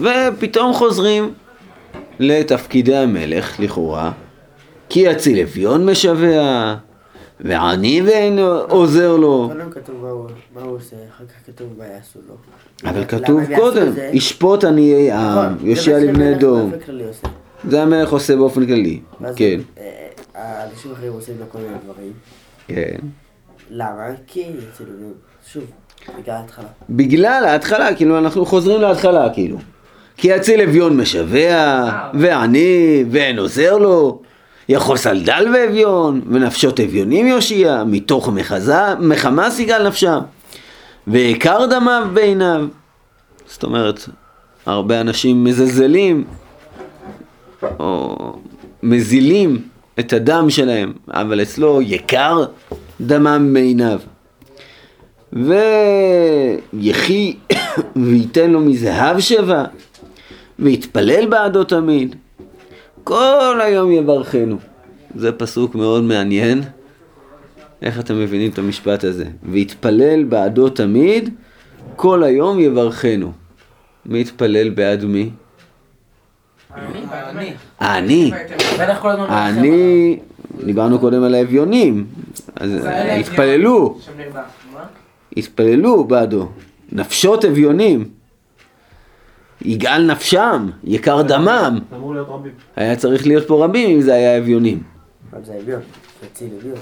ופתאום 0.00 0.72
חוזרים 0.72 1.32
לתפקידי 2.20 2.96
המלך, 2.96 3.60
לכאורה, 3.60 4.12
כי 4.88 5.00
יציל 5.00 5.40
אביון 5.40 5.90
משווע, 5.90 6.76
ועני 7.40 8.02
ואין 8.06 8.38
עוזר 8.68 9.16
לו. 9.16 9.50
קודם 9.52 9.70
כתוב 9.70 9.96
מה 10.02 10.08
הוא- 10.62 10.76
עושה, 10.76 10.96
אחר 11.16 11.24
כך 11.24 11.46
כתוב 11.46 11.68
מה 11.78 11.84
יעשו 11.86 12.18
לו. 12.28 12.34
אבל 12.90 13.04
כתוב 13.04 13.40
קודם? 13.56 13.92
ישפוט 14.12 14.64
עניי 14.64 15.10
העם, 15.10 15.44
נכון, 15.52 15.58
זה 15.64 15.66
יושיע 15.70 15.98
לבני 15.98 16.34
דום. 16.34 16.72
זה 17.68 17.82
המלך 17.82 18.12
עושה 18.12 18.36
באופן 18.36 18.66
כללי. 18.66 19.00
כן, 19.36 19.60
אה, 19.78 20.06
האנשים 20.34 20.92
אחרים 20.92 21.12
עושים 21.12 21.34
לו 21.40 21.44
כל 21.52 21.58
מיני 21.58 21.74
דברים. 21.84 22.12
כן. 22.68 22.98
למה? 23.70 24.02
כי 24.26 24.44
שוב, 25.52 25.64
בגלל 26.18 26.34
ההתחלה. 26.36 26.66
בגלל 26.90 27.44
ההתחלה, 27.46 27.94
כאילו 27.94 28.18
אנחנו 28.18 28.46
חוזרים 28.46 28.80
להתחלה, 28.80 29.28
כאילו. 29.34 29.58
כי 30.20 30.28
יציל 30.28 30.60
אביון 30.60 30.96
משווע, 30.96 31.90
ועני, 32.14 33.04
ואין 33.10 33.38
עוזר 33.38 33.78
לו. 33.78 34.20
יחוס 34.68 35.06
על 35.06 35.20
דל 35.20 35.46
ואביון, 35.54 36.20
ונפשות 36.30 36.80
אביונים 36.80 37.26
יושיע, 37.26 37.84
מתוך 37.86 38.28
מחזה, 38.28 38.94
מחמה 39.00 39.50
סיגל 39.50 39.88
נפשם. 39.88 40.18
ועיקר 41.06 41.66
דמיו 41.66 42.06
בעיניו. 42.12 42.66
זאת 43.46 43.62
אומרת, 43.62 44.08
הרבה 44.66 45.00
אנשים 45.00 45.44
מזלזלים, 45.44 46.24
או 47.78 48.16
מזילים 48.82 49.62
את 50.00 50.12
הדם 50.12 50.50
שלהם, 50.50 50.92
אבל 51.08 51.42
אצלו 51.42 51.82
יקר 51.82 52.44
דמם 53.00 53.50
בעיניו. 53.52 54.00
ויחי 56.72 57.36
וייתן 58.06 58.50
לו 58.50 58.60
מזהב 58.60 59.20
שבע, 59.20 59.64
ויתפלל 60.60 61.26
בעדו 61.26 61.64
תמיד. 61.64 62.16
כל 63.04 63.60
היום 63.62 63.92
יברכנו. 63.92 64.56
זה 65.14 65.32
פסוק 65.32 65.74
מאוד 65.74 66.02
מעניין. 66.02 66.62
איך 67.82 68.00
אתם 68.00 68.18
מבינים 68.18 68.50
את 68.50 68.58
המשפט 68.58 69.04
הזה? 69.04 69.24
ויתפלל 69.42 70.24
בעדו 70.24 70.68
תמיד, 70.68 71.30
כל 71.96 72.22
היום 72.22 72.60
יברכנו. 72.60 73.32
מי 74.06 74.20
יתפלל 74.20 74.68
בעד 74.70 75.04
מי? 75.04 75.30
אני, 77.80 78.32
אני. 79.30 80.18
דיברנו 80.64 80.98
קודם 80.98 81.22
על 81.22 81.34
האביונים. 81.34 82.06
אז 82.56 82.86
אלה 82.86 83.14
התפללו? 83.14 83.98
התפללו 85.36 86.04
בעדו. 86.04 86.48
נפשות 86.92 87.44
אביונים. 87.44 88.19
יגאל 89.62 90.02
נפשם, 90.02 90.70
יקר 90.84 91.22
דמם. 91.22 91.78
אמור 91.94 92.14
להיות 92.14 92.28
רבים. 92.28 92.52
היה 92.76 92.96
צריך 92.96 93.26
להיות 93.26 93.46
פה 93.46 93.64
רבים 93.64 93.90
אם 93.90 94.00
זה 94.00 94.14
היה 94.14 94.38
אביונים. 94.38 94.82
אבל 95.32 95.44
זה 95.44 95.58
אביון, 95.62 95.80
חצי 96.24 96.48
אביון. 96.58 96.76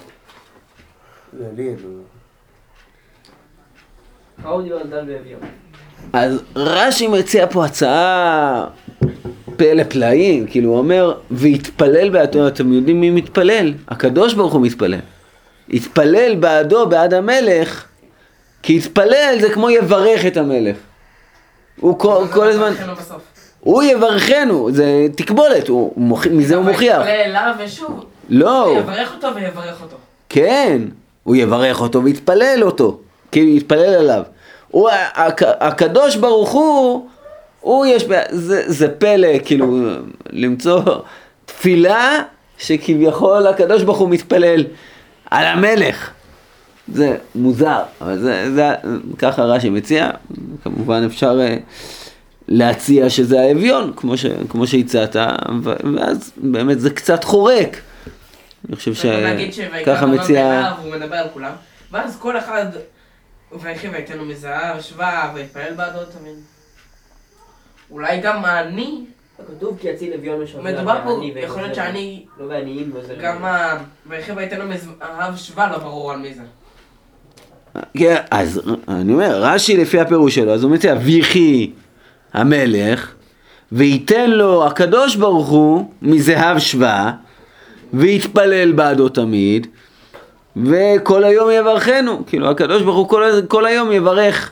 ואביון? 1.39 2.05
אז 6.13 6.43
רש"י 6.57 7.09
מציע 7.09 7.47
פה 7.47 7.65
הצעה 7.65 8.65
פלא 9.57 9.85
פלאים, 9.85 10.47
כאילו 10.47 10.71
הוא 10.71 10.79
אומר, 10.79 11.15
ויתפלל 11.31 12.11
בעדו, 12.11 12.49
אתם 12.49 12.73
יודעים 12.73 13.01
מי 13.01 13.11
מתפלל? 13.11 13.75
הקדוש 13.89 14.35
ברוך 14.35 14.53
הוא 14.53 14.63
מתפלל. 14.63 14.99
יתפלל 15.69 16.35
בעדו, 16.41 16.87
בעד 16.87 17.15
המלך, 17.15 17.85
כי 18.63 18.77
יתפלל 18.77 19.37
זה 19.41 19.51
כמו 19.55 19.71
יברך 19.71 20.27
את 20.27 20.37
המלך. 20.37 20.77
הוא 21.81 21.99
כל, 21.99 22.49
הזמן. 22.49 22.73
הוא 23.61 23.83
יברכנו, 23.83 24.69
זה 24.73 24.85
תקבולת, 25.17 25.69
הוא. 25.69 25.93
מזה 26.31 26.55
הוא 26.57 26.63
אבל 26.65 26.73
מוכיח. 26.73 26.97
יתפלל 27.01 27.11
אליו 27.11 27.55
ושוב. 27.65 28.05
לא, 28.29 28.75
יברך 28.79 29.13
אותו 29.15 29.29
ויברך 29.35 29.83
אותו. 29.83 29.97
כן, 30.29 30.83
הוא 31.25 31.37
יברך 31.37 31.81
אותו 31.81 32.05
ויתפלל 32.05 32.59
אותו, 32.63 32.99
כאילו 33.33 33.49
יתפלל 33.49 33.95
עליו. 33.95 34.23
הוא, 34.71 34.89
הק- 35.15 35.43
הקדוש 35.61 36.17
ברוך 36.17 36.51
הוא, 36.51 37.09
הוא 37.61 37.87
יש, 37.87 38.05
זה, 38.31 38.63
זה 38.67 38.89
פלא, 38.89 39.29
כאילו, 39.45 39.77
למצוא 40.31 40.81
תפילה 41.47 42.23
שכביכול 42.59 43.47
הקדוש 43.47 43.83
ברוך 43.83 43.99
הוא 43.99 44.09
מתפלל 44.11 44.65
על 45.31 45.47
המלך. 45.47 46.11
זה 46.93 47.17
מוזר, 47.35 47.83
אבל 48.01 48.19
זה, 48.19 48.55
זה 48.55 48.75
ככה 49.19 49.43
רש"י 49.43 49.71
מציע, 49.71 50.11
כמובן 50.65 51.03
אפשר 51.07 51.41
אה, 51.41 51.57
להציע 52.49 53.11
שזה 53.11 53.41
האביון, 53.41 53.93
כמו, 53.97 54.17
ש, 54.17 54.27
כמו 54.49 54.67
שהצעת, 54.67 55.17
ואז 55.97 56.33
באמת 56.37 56.81
זה 56.81 56.91
קצת 56.91 57.25
חורק. 57.25 57.81
אני 58.69 58.77
חושב 58.77 58.95
שככה 58.95 60.07
מציע... 60.07 60.73
הוא 60.83 60.93
מדבר 60.93 61.17
על 61.17 61.29
כולם, 61.33 61.53
ואז 61.91 62.19
כל 62.21 62.39
אחד, 62.39 62.67
ויחי 63.53 63.89
ויתנו 63.89 64.25
מזהב, 64.25 64.81
שווה, 64.81 65.33
ויתפלל 65.35 65.75
בעדו 65.75 65.99
תמיד. 66.05 66.35
אולי 67.91 68.21
גם 68.21 68.45
אני, 68.45 69.05
כתוב 69.47 69.79
כי 69.81 69.89
יציל 69.89 70.15
אביון 70.15 70.43
משווה. 70.43 70.73
מדובר 70.73 71.01
פה, 71.05 71.21
יכול 71.37 71.63
להיות 71.63 71.75
שאני, 71.75 72.27
לא 72.39 72.45
ועניים 72.45 72.91
וזה. 72.95 73.15
גם 73.21 73.45
ה... 73.45 73.79
ויחי 74.07 74.33
ויתנו 74.33 74.65
מזהב 74.65 75.37
שווה, 75.37 75.73
לא 75.73 75.79
ברור 75.79 76.13
על 76.13 76.19
מי 76.19 76.35
זה. 76.35 76.43
כן, 77.97 78.17
אז 78.31 78.61
אני 78.89 79.13
אומר, 79.13 79.43
רש"י 79.43 79.77
לפי 79.77 80.01
הפירוש 80.01 80.35
שלו, 80.35 80.53
אז 80.53 80.63
הוא 80.63 80.71
מציע, 80.71 80.95
ויחי 81.03 81.71
המלך, 82.33 83.13
וייתן 83.73 84.31
לו 84.31 84.67
הקדוש 84.67 85.17
ברוך 85.17 85.49
הוא 85.49 85.91
מזהב 86.03 86.59
שווה, 86.59 87.13
ויתפלל 87.95 88.73
בעדו 88.73 89.09
תמיד, 89.09 89.67
וכל 90.65 91.25
היום 91.25 91.51
יברכנו. 91.51 92.23
כאילו, 92.27 92.51
הקדוש 92.51 92.83
ברוך 92.83 92.97
הוא 92.97 93.09
כל, 93.09 93.25
כל 93.49 93.67
היום 93.67 93.93
יברך 93.93 94.51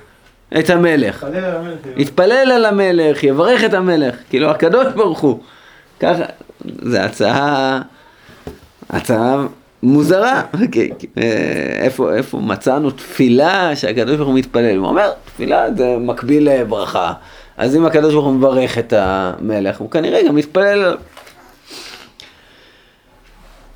את 0.58 0.70
המלך. 0.70 1.24
על 1.24 1.34
המלך. 1.34 1.78
יתפלל 1.96 2.52
על 2.52 2.64
המלך, 2.64 3.24
יברך 3.24 3.64
את 3.64 3.74
המלך, 3.74 4.14
כאילו 4.30 4.50
הקדוש 4.50 4.86
ברוך 4.94 5.20
הוא. 5.20 5.40
ככה, 6.00 6.24
זו 6.82 6.98
הצעה, 6.98 7.80
הצעה 8.90 9.46
מוזרה. 9.86 10.42
אוקיי, 10.62 10.90
אה, 11.18 11.22
איפה, 11.78 12.14
איפה 12.14 12.38
מצאנו 12.38 12.90
תפילה 12.90 13.76
שהקדוש 13.76 14.16
ברוך 14.16 14.28
הוא 14.28 14.38
מתפלל? 14.38 14.76
הוא 14.76 14.86
אומר, 14.86 15.10
תפילה 15.24 15.74
זה 15.76 15.96
מקביל 16.00 16.50
לברכה. 16.50 17.12
אז 17.56 17.76
אם 17.76 17.86
הקדוש 17.86 18.12
ברוך 18.12 18.26
הוא 18.26 18.34
מברך 18.34 18.78
את 18.78 18.92
המלך, 18.96 19.78
הוא 19.78 19.90
כנראה 19.90 20.20
גם 20.28 20.34
מתפלל. 20.34 20.96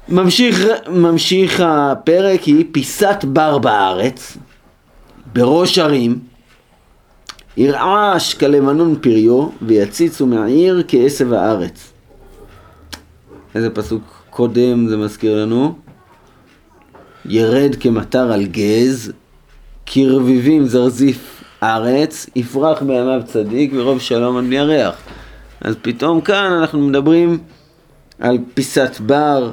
ממשיך, 0.09 0.67
ממשיך 0.89 1.63
הפרק 1.67 2.43
היא 2.43 2.65
פיסת 2.73 3.25
בר 3.25 3.59
בארץ, 3.59 4.37
בראש 5.33 5.79
הרים, 5.79 6.19
ירעש 7.57 8.35
כלבנון 8.35 8.97
פריו, 9.01 9.49
ויציצו 9.63 10.27
מהעיר 10.27 10.83
כעשב 10.89 11.33
הארץ. 11.33 11.93
איזה 13.55 13.71
פסוק 13.71 14.03
קודם 14.31 14.89
זה 14.89 14.97
מזכיר 14.97 15.43
לנו? 15.43 15.75
ירד 17.25 17.77
כמטר 17.81 18.33
על 18.33 18.47
גז, 18.47 19.13
כרביבים 19.87 20.67
זרזיף 20.67 21.45
ארץ, 21.63 22.27
יפרח 22.37 22.83
בימיו 22.83 23.21
צדיק 23.25 23.73
ורוב 23.75 24.01
שלום 24.01 24.37
על 24.37 24.45
בני 24.45 24.57
ירח. 24.57 24.95
אז 25.61 25.75
פתאום 25.83 26.21
כאן 26.21 26.53
אנחנו 26.53 26.79
מדברים 26.81 27.39
על 28.21 28.39
פיסת 28.55 29.01
בר 29.01 29.51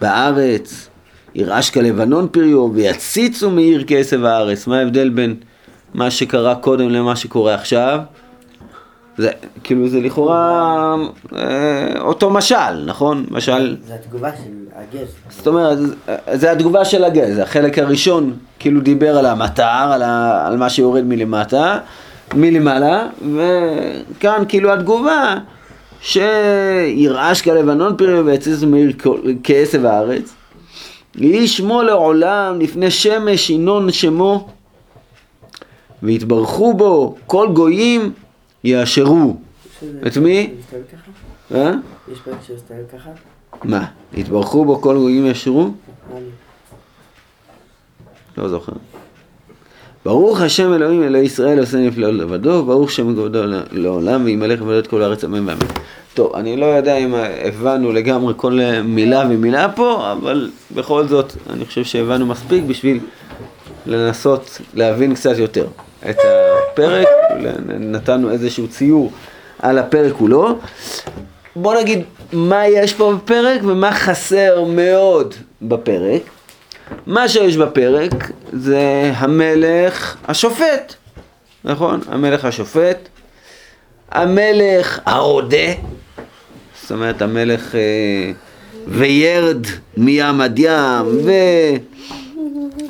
בארץ, 0.00 0.88
ירעש 1.34 1.70
כלבנון 1.70 2.28
פריו, 2.28 2.70
ויציצו 2.74 3.50
מעיר 3.50 3.84
כעשב 3.86 4.24
הארץ. 4.24 4.66
מה 4.66 4.78
ההבדל 4.78 5.08
בין 5.08 5.34
מה 5.94 6.10
שקרה 6.10 6.54
קודם 6.54 6.88
למה 6.88 7.16
שקורה 7.16 7.54
עכשיו? 7.54 8.00
זה 9.18 9.30
כאילו 9.64 9.88
זה 9.88 10.00
לכאורה 10.00 10.94
אה, 11.36 12.00
אותו 12.00 12.30
משל, 12.30 12.84
נכון? 12.86 13.26
משל, 13.30 13.76
זה 13.86 13.94
התגובה 13.94 14.30
של 14.30 14.52
הגז. 14.76 15.08
זאת 15.30 15.46
אומרת, 15.46 15.78
זה 16.32 16.52
התגובה 16.52 16.84
של 16.84 17.04
הגז, 17.04 17.38
החלק 17.38 17.78
הראשון 17.78 18.36
כאילו 18.58 18.80
דיבר 18.80 19.18
על 19.18 19.26
המטר, 19.26 19.88
על, 19.92 20.02
ה, 20.02 20.46
על 20.46 20.56
מה 20.56 20.70
שיורד 20.70 21.04
מלמטה, 21.04 21.78
מלמעלה, 22.34 23.06
וכאן 23.34 24.42
כאילו 24.48 24.72
התגובה 24.72 25.34
שירעש 26.00 27.42
כלבנון 27.42 27.96
פרי 27.96 28.20
ויציץ 28.20 28.62
מעיר 28.62 28.92
כעשב 29.44 29.84
הארץ. 29.84 30.34
יהי 31.14 31.48
שמו 31.48 31.82
לעולם 31.82 32.60
לפני 32.60 32.90
שמש 32.90 33.50
ינון 33.50 33.92
שמו 33.92 34.48
ויתברכו 36.02 36.74
בו 36.74 37.14
כל 37.26 37.48
גויים 37.52 38.12
יאשרו. 38.66 39.36
את 40.06 40.16
מי? 40.16 40.50
אה? 41.54 41.72
יש 42.12 42.18
פרק 42.18 42.34
שמסתכל 42.46 42.74
ככה? 42.96 43.10
מה? 43.64 43.86
יתברכו 44.14 44.64
בו 44.64 44.80
כל 44.80 44.96
גויים 44.96 45.26
יאשרו? 45.26 45.70
לי. 46.14 46.20
לא 48.38 48.48
זוכר. 48.48 48.72
ברוך 50.04 50.40
השם 50.40 50.72
אלוהים 50.72 51.02
אלוהי 51.02 51.24
ישראל 51.24 51.58
עושה 51.58 51.78
נפלאות 51.78 52.14
לבדו, 52.14 52.64
ברוך 52.64 52.90
שם 52.90 53.14
כבודו 53.14 53.42
לעולם 53.72 54.24
וימלך 54.24 54.62
ומלאת 54.62 54.86
כל 54.86 55.02
הארץ 55.02 55.24
אמן 55.24 55.48
ואמן. 55.48 55.66
טוב, 56.14 56.34
אני 56.34 56.56
לא 56.56 56.66
יודע 56.66 56.96
אם 56.96 57.14
הבנו 57.44 57.92
לגמרי 57.92 58.34
כל 58.36 58.60
מילה 58.84 59.24
ומילה 59.30 59.72
פה, 59.72 60.12
אבל 60.12 60.50
בכל 60.74 61.06
זאת 61.06 61.32
אני 61.50 61.64
חושב 61.64 61.84
שהבנו 61.84 62.26
מספיק 62.26 62.64
בשביל 62.64 63.00
לנסות 63.86 64.60
להבין 64.74 65.14
קצת 65.14 65.38
יותר 65.38 65.66
את 66.10 66.16
הפרק, 66.72 67.06
נתנו 67.66 68.30
איזשהו 68.30 68.68
ציור 68.68 69.12
על 69.58 69.78
הפרק 69.78 70.12
כולו. 70.12 70.58
בוא 71.56 71.80
נגיד 71.80 72.02
מה 72.32 72.66
יש 72.66 72.94
פה 72.94 73.12
בפרק 73.14 73.60
ומה 73.64 73.92
חסר 73.92 74.64
מאוד 74.64 75.34
בפרק. 75.62 76.22
מה 77.06 77.28
שיש 77.28 77.56
בפרק 77.56 78.30
זה 78.52 79.12
המלך 79.16 80.16
השופט, 80.28 80.94
נכון? 81.64 82.00
המלך 82.08 82.44
השופט, 82.44 83.08
המלך 84.10 85.00
הרודה, 85.06 85.72
זאת 86.82 86.90
אומרת 86.90 87.22
המלך 87.22 87.74
אה, 87.74 88.32
וירד 88.86 89.66
מים 89.96 90.40
עד 90.40 90.58
ים, 90.58 91.28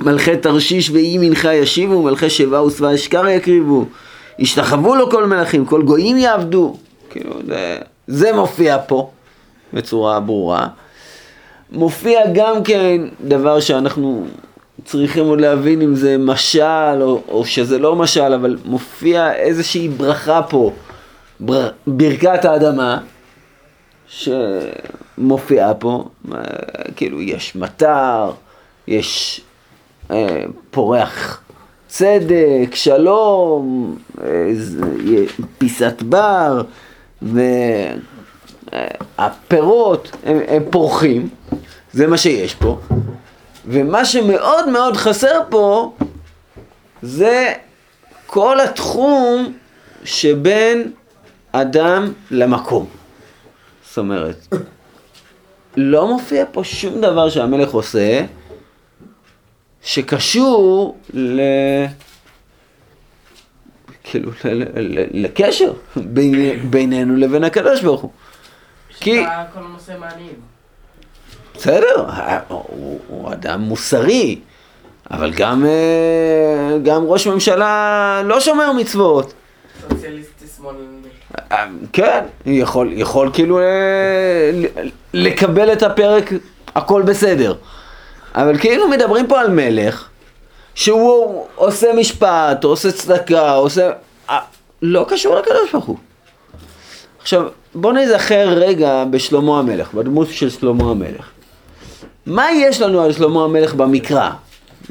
ומלכי 0.06 0.36
תרשיש 0.36 0.90
ואי 0.90 1.18
מנחה 1.18 1.54
ישיבו, 1.54 2.02
מלכי 2.02 2.30
שבעה 2.30 2.64
ושבעה 2.64 2.94
אשכר 2.94 3.28
יקריבו, 3.28 3.84
ישתחוו 4.38 4.94
לו 4.94 5.10
כל 5.10 5.26
מלכים, 5.26 5.66
כל 5.66 5.82
גויים 5.82 6.18
יעבדו, 6.18 6.76
כאילו 7.10 7.34
זה, 7.46 7.78
זה 8.06 8.32
מופיע 8.32 8.78
פה 8.86 9.10
בצורה 9.72 10.20
ברורה. 10.20 10.68
מופיע 11.72 12.20
גם 12.34 12.62
כן 12.62 13.00
דבר 13.20 13.60
שאנחנו 13.60 14.26
צריכים 14.84 15.24
עוד 15.24 15.40
להבין 15.40 15.82
אם 15.82 15.94
זה 15.94 16.18
משל 16.18 17.02
או, 17.02 17.22
או 17.28 17.44
שזה 17.44 17.78
לא 17.78 17.96
משל, 17.96 18.32
אבל 18.32 18.56
מופיע 18.64 19.32
איזושהי 19.32 19.88
ברכה 19.88 20.42
פה, 20.42 20.72
בר, 21.40 21.68
ברכת 21.86 22.44
האדמה, 22.44 22.98
שמופיעה 24.08 25.74
פה, 25.74 26.04
אה, 26.34 26.38
כאילו 26.96 27.22
יש 27.22 27.56
מטר, 27.56 28.30
יש 28.88 29.40
פורח 30.70 31.42
צדק, 31.88 32.74
שלום, 32.74 33.96
אה, 34.22 34.52
פיסת 35.58 36.02
בר, 36.02 36.62
והפירות 39.18 40.10
הם, 40.24 40.38
הם 40.48 40.62
פורחים, 40.70 41.28
זה 41.92 42.06
מה 42.06 42.18
שיש 42.18 42.54
פה. 42.54 42.78
ומה 43.66 44.04
שמאוד 44.04 44.68
מאוד 44.68 44.96
חסר 44.96 45.40
פה 45.48 45.92
זה 47.02 47.52
כל 48.26 48.60
התחום 48.60 49.52
שבין 50.04 50.90
אדם 51.52 52.12
למקום. 52.30 52.86
זאת 53.88 53.98
אומרת, 53.98 54.46
לא 55.76 56.08
מופיע 56.08 56.44
פה 56.52 56.64
שום 56.64 57.00
דבר 57.00 57.28
שהמלך 57.28 57.70
עושה 57.70 58.24
שקשור 59.86 60.96
ל... 61.14 61.40
כאילו, 64.04 64.30
ל- 64.44 64.48
ל- 64.48 64.98
ל- 65.00 65.24
לקשר 65.24 65.72
בין- 65.96 66.70
בינינו 66.70 67.16
לבין 67.16 67.44
הקדוש 67.44 67.82
ברוך 67.82 68.00
הוא. 68.00 68.10
כי- 69.00 69.24
כל 69.54 69.60
הנושא 69.70 69.92
מעניין. 70.00 70.34
בסדר, 71.54 72.06
הוא, 72.48 73.00
הוא 73.08 73.32
אדם 73.32 73.60
מוסרי, 73.60 74.38
אבל 75.10 75.32
גם, 75.32 75.64
אה, 75.66 76.78
גם 76.82 77.04
ראש 77.04 77.26
ממשלה 77.26 78.22
לא 78.24 78.40
שומר 78.40 78.72
מצוות. 78.72 79.32
סוציאליסטי 79.90 80.44
שמאלני. 80.56 80.78
אה, 81.52 81.66
כן, 81.92 82.24
יכול, 82.46 82.92
יכול 82.92 83.30
כאילו 83.32 83.58
אה, 83.60 83.64
לקבל 85.14 85.72
את 85.72 85.82
הפרק 85.82 86.32
הכל 86.74 87.02
בסדר. 87.02 87.54
אבל 88.36 88.58
כאילו 88.58 88.88
מדברים 88.88 89.26
פה 89.26 89.40
על 89.40 89.50
מלך, 89.50 90.08
שהוא 90.74 91.46
עושה 91.54 91.92
משפט, 91.92 92.64
עושה 92.64 92.92
צדקה, 92.92 93.52
עושה... 93.54 93.90
אה, 94.30 94.38
לא 94.82 95.06
קשור 95.08 95.36
לקדוש 95.36 95.72
ברוך 95.72 95.84
הוא. 95.84 95.96
עכשיו, 97.20 97.46
בואו 97.74 97.92
נזכר 97.92 98.48
רגע 98.48 99.04
בשלמה 99.10 99.58
המלך, 99.58 99.94
בדמות 99.94 100.28
של 100.30 100.50
שלמה 100.50 100.90
המלך. 100.90 101.30
מה 102.26 102.52
יש 102.52 102.80
לנו 102.80 103.02
על 103.02 103.12
שלמה 103.12 103.44
המלך 103.44 103.74
במקרא? 103.74 104.30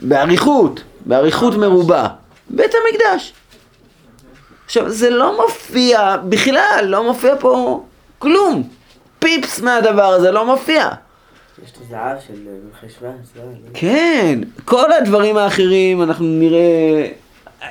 באריכות, 0.02 0.84
באריכות 1.06 1.56
מרובה. 1.56 2.08
בית 2.50 2.72
המקדש. 2.76 3.34
עכשיו, 4.66 4.90
זה 4.90 5.10
לא 5.10 5.42
מופיע, 5.42 6.18
בכלל, 6.30 6.86
לא 6.88 7.04
מופיע 7.04 7.36
פה 7.40 7.84
כלום. 8.20 8.64
פיפס 9.20 9.60
מהדבר 9.60 10.06
הזה 10.06 10.32
לא 10.32 10.46
מופיע. 10.46 10.90
יש 11.64 11.72
את 11.72 11.78
הזהב 11.82 12.18
של 12.28 12.34
אה, 12.48 12.88
אז 13.10 13.30
לא, 13.36 13.44
לא. 13.44 13.50
כן, 13.74 14.40
כל 14.66 14.92
הדברים 14.92 15.38
האחרים 15.38 16.02
אנחנו 16.02 16.26
נראה, 16.26 17.08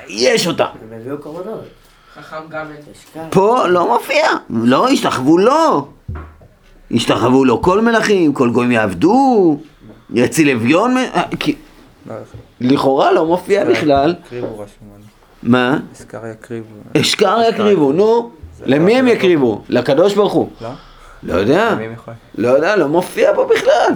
יש 0.09 0.47
אותם. 0.47 0.65
הם 0.65 1.01
הביאו 1.01 1.19
קורבנות. 1.19 1.65
חכם 2.15 2.37
גם. 2.49 2.67
פה 3.31 3.67
לא 3.67 3.89
מופיע, 3.95 4.27
לא, 4.51 4.89
השתחוו 4.89 5.39
לו. 5.39 5.89
השתחוו 6.91 7.45
לו 7.45 7.63
כל 7.63 7.81
מלכים, 7.81 8.33
כל 8.33 8.51
גויים 8.51 8.73
יעבדו, 8.73 9.59
יציל 10.11 10.51
אביון, 10.51 10.97
אה, 10.97 11.23
לכאורה 12.61 13.13
לא 13.13 13.27
מופיע 13.27 13.65
בכלל. 13.65 14.15
מה? 15.43 15.79
אזכר 15.93 16.27
יקריבו. 16.27 16.75
אשכר 17.01 17.39
יקריבו, 17.49 17.93
נו. 17.93 18.31
למי 18.67 18.97
הם 18.97 19.09
יקריבו? 19.09 19.63
לקדוש 19.69 20.15
ברוך 20.15 20.33
הוא. 20.33 20.51
לא? 21.25 21.33
יודע. 21.35 21.77
לא 22.39 22.49
יודע, 22.49 22.77
לא 22.77 22.89
מופיע 22.89 23.35
פה 23.35 23.49
בכלל. 23.57 23.93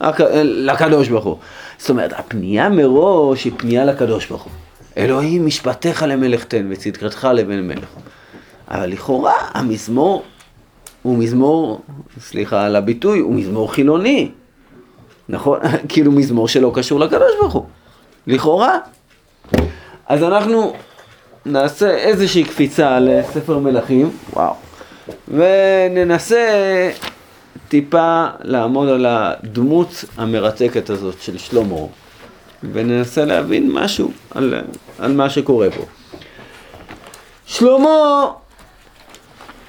הק- 0.00 0.20
לקדוש 0.44 1.08
ברוך 1.08 1.24
הוא. 1.24 1.36
זאת 1.78 1.90
אומרת, 1.90 2.12
הפנייה 2.12 2.68
מראש 2.68 3.44
היא 3.44 3.52
פנייה 3.56 3.84
לקדוש 3.84 4.26
ברוך 4.26 4.42
הוא. 4.42 4.52
אלוהים 4.96 5.46
משפטיך 5.46 6.04
למלך 6.08 6.44
תן 6.44 6.66
וצדקתך 6.70 7.28
לבן 7.34 7.60
מלך. 7.68 7.88
אבל 8.70 8.86
לכאורה 8.90 9.32
המזמור 9.54 10.22
הוא 11.02 11.18
מזמור, 11.18 11.80
סליחה 12.20 12.64
על 12.66 12.76
הביטוי, 12.76 13.18
הוא 13.18 13.34
מזמור 13.34 13.72
חילוני. 13.72 14.30
נכון? 15.28 15.58
כאילו 15.88 16.12
מזמור 16.12 16.48
שלא 16.48 16.72
קשור 16.74 17.00
לקדוש 17.00 17.32
ברוך 17.40 17.52
הוא. 17.52 17.64
לכאורה. 18.26 18.78
אז 20.08 20.22
אנחנו 20.22 20.72
נעשה 21.46 21.90
איזושהי 21.90 22.44
קפיצה 22.44 22.98
לספר 23.00 23.58
מלכים, 23.58 24.10
וואו, 24.32 24.54
וננסה 25.28 26.90
טיפה 27.68 28.26
לעמוד 28.42 28.88
על 28.88 29.06
הדמות 29.06 30.04
המרתקת 30.16 30.90
הזאת 30.90 31.20
של 31.20 31.38
שלמה, 31.38 31.76
וננסה 32.72 33.24
להבין 33.24 33.70
משהו 33.72 34.10
על, 34.30 34.54
על 34.98 35.12
מה 35.12 35.30
שקורה 35.30 35.68
פה. 35.70 35.84
שלמה, 37.46 38.26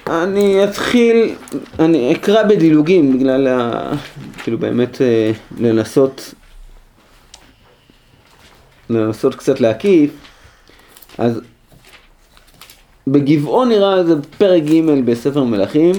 אני 0.06 0.64
אתחיל, 0.64 1.34
אני 1.78 2.14
אקרא 2.14 2.42
בדילוגים 2.42 3.18
בגלל 3.18 3.46
ה... 3.46 3.90
כאילו 4.42 4.58
באמת 4.58 5.02
אה, 5.02 5.32
לנסות 5.58 6.34
לנסות 8.90 9.34
קצת 9.34 9.60
להקיף, 9.60 10.10
אז 11.18 11.40
בגבעון 13.06 13.68
נראה 13.68 14.04
זה 14.04 14.14
פרק 14.38 14.62
ג' 14.62 15.04
בספר 15.04 15.44
מלכים, 15.44 15.92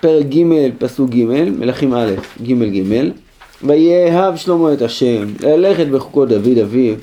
פרק 0.00 0.26
ג' 0.26 0.70
פסוק 0.78 1.10
ג', 1.10 1.24
מלכים 1.58 1.94
א', 1.94 2.10
ג' 2.42 2.64
ג', 2.64 3.10
ויאהב 3.62 4.36
שלמה 4.36 4.72
את 4.72 4.82
השם, 4.82 5.26
ללכת 5.40 5.86
בחוקות 5.86 6.28
דוד 6.28 6.58
אביו, 6.58 6.94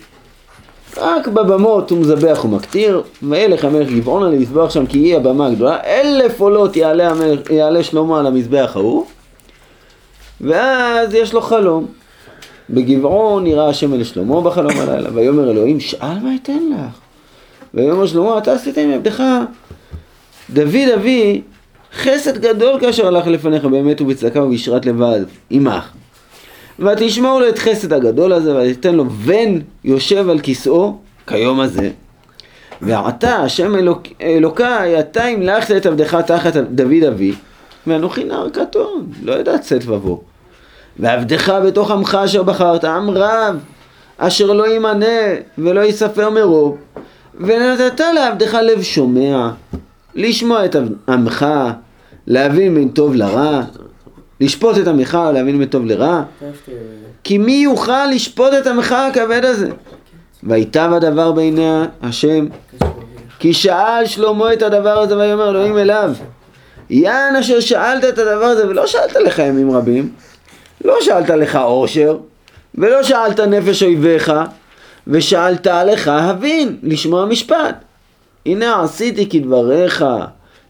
רק 0.97 1.27
בבמות 1.27 1.91
הוא 1.91 1.99
מזבח 1.99 2.45
ומקטיר, 2.45 3.01
וילך 3.23 3.65
המלך 3.65 3.89
גבעונה 3.89 4.29
למזבח 4.29 4.69
שם 4.69 4.85
כי 4.85 4.97
היא 4.97 5.15
הבמה 5.15 5.47
הגדולה, 5.47 5.77
אלף 5.83 6.41
עולות 6.41 6.75
יעלה, 6.75 7.09
המלך, 7.09 7.49
יעלה 7.49 7.83
שלמה 7.83 8.19
על 8.19 8.27
המזבח 8.27 8.71
ההוא, 8.75 9.05
ואז 10.41 11.13
יש 11.13 11.33
לו 11.33 11.41
חלום. 11.41 11.85
בגבעון 12.69 13.43
נראה 13.43 13.69
השם 13.69 13.93
אל 13.93 14.03
שלמה 14.03 14.41
בחלום 14.41 14.79
הלילה, 14.79 15.09
ויאמר 15.13 15.51
אלוהים 15.51 15.79
שאל 15.79 16.19
מה 16.23 16.35
אתן 16.43 16.59
לך? 16.71 17.02
ויאמר 17.73 18.07
שלמה 18.07 18.37
אתה 18.37 18.53
עשית 18.53 18.77
עם 18.77 18.91
עבדך 18.91 19.23
דוד 20.49 20.89
אבי 20.95 21.41
חסד 21.93 22.37
גדול 22.37 22.79
כאשר 22.79 23.07
הלך 23.07 23.27
לפניך 23.27 23.65
באמת 23.65 24.01
ובצדקה 24.01 24.43
ובישרת 24.43 24.85
לבד 24.85 25.21
עמך. 25.49 25.91
ותשמעו 26.79 27.39
לו 27.39 27.49
את 27.49 27.59
חסד 27.59 27.93
הגדול 27.93 28.33
הזה 28.33 28.55
ותיתן 28.55 28.95
לו 28.95 29.05
בן 29.05 29.59
יושב 29.83 30.29
על 30.29 30.39
כיסאו 30.39 30.95
כיום 31.27 31.59
הזה. 31.59 31.89
ועתה 32.81 33.35
השם 33.35 33.75
אלוק, 33.75 34.01
אלוקיי 34.21 34.99
אתה 34.99 35.23
המלכת 35.23 35.77
את 35.77 35.85
עבדך 35.85 36.15
תחת 36.15 36.55
דוד 36.55 37.03
אבי. 37.07 37.33
ואנוכי 37.87 38.23
נער 38.23 38.49
קטון 38.49 39.07
לא 39.23 39.33
יודע 39.33 39.57
צאת 39.57 39.81
ובוא. 39.85 40.17
ועבדך 40.99 41.53
בתוך 41.65 41.91
עמך 41.91 42.17
אשר 42.25 42.43
בחרת, 42.43 42.83
עם 42.83 43.09
רב, 43.09 43.55
אשר 44.17 44.53
לא 44.53 44.75
ימנה 44.75 45.05
ולא 45.57 45.81
יספר 45.81 46.29
מרוב, 46.29 46.77
ונתת 47.39 48.01
לעבדך 48.15 48.53
לב 48.53 48.81
שומע, 48.81 49.49
לשמוע 50.15 50.65
את 50.65 50.75
עמך, 51.09 51.45
להבין 52.27 52.75
בין 52.75 52.89
טוב 52.89 53.15
לרע, 53.15 53.61
לשפוט 54.39 54.77
את 54.77 54.87
עמך 54.87 55.17
ולהבין 55.29 55.59
בין 55.59 55.67
טוב 55.67 55.85
לרע, 55.85 56.23
כי 57.23 57.37
מי 57.37 57.51
יוכל 57.53 58.05
לשפוט 58.05 58.53
את 58.61 58.67
עמך 58.67 58.91
הכבד 58.91 59.45
הזה? 59.45 59.69
ויטב 60.43 60.89
הדבר 60.95 61.31
בעיני 61.31 61.81
השם, 62.01 62.45
כי 63.39 63.53
שאל 63.53 64.05
שלמה 64.05 64.53
את 64.53 64.61
הדבר 64.61 64.99
הזה 64.99 65.17
ויאמר 65.17 65.49
אלוהים 65.49 65.77
אליו, 65.77 66.11
יען 66.89 67.35
אשר 67.35 67.59
שאלת 67.59 68.03
את 68.03 68.19
הדבר 68.19 68.45
הזה 68.45 68.67
ולא 68.67 68.87
שאלת 68.87 69.15
לך 69.15 69.39
ימים 69.39 69.71
רבים, 69.71 70.09
לא 70.85 70.97
שאלת 71.01 71.29
לך 71.29 71.55
עושר, 71.55 72.17
ולא 72.75 73.03
שאלת 73.03 73.39
נפש 73.39 73.83
אויביך, 73.83 74.33
ושאלת 75.07 75.67
עליך 75.67 76.07
הבין, 76.07 76.77
לשמוע 76.83 77.25
משפט. 77.25 77.75
הנה 78.45 78.81
עשיתי 78.83 79.29
כדבריך, 79.29 80.05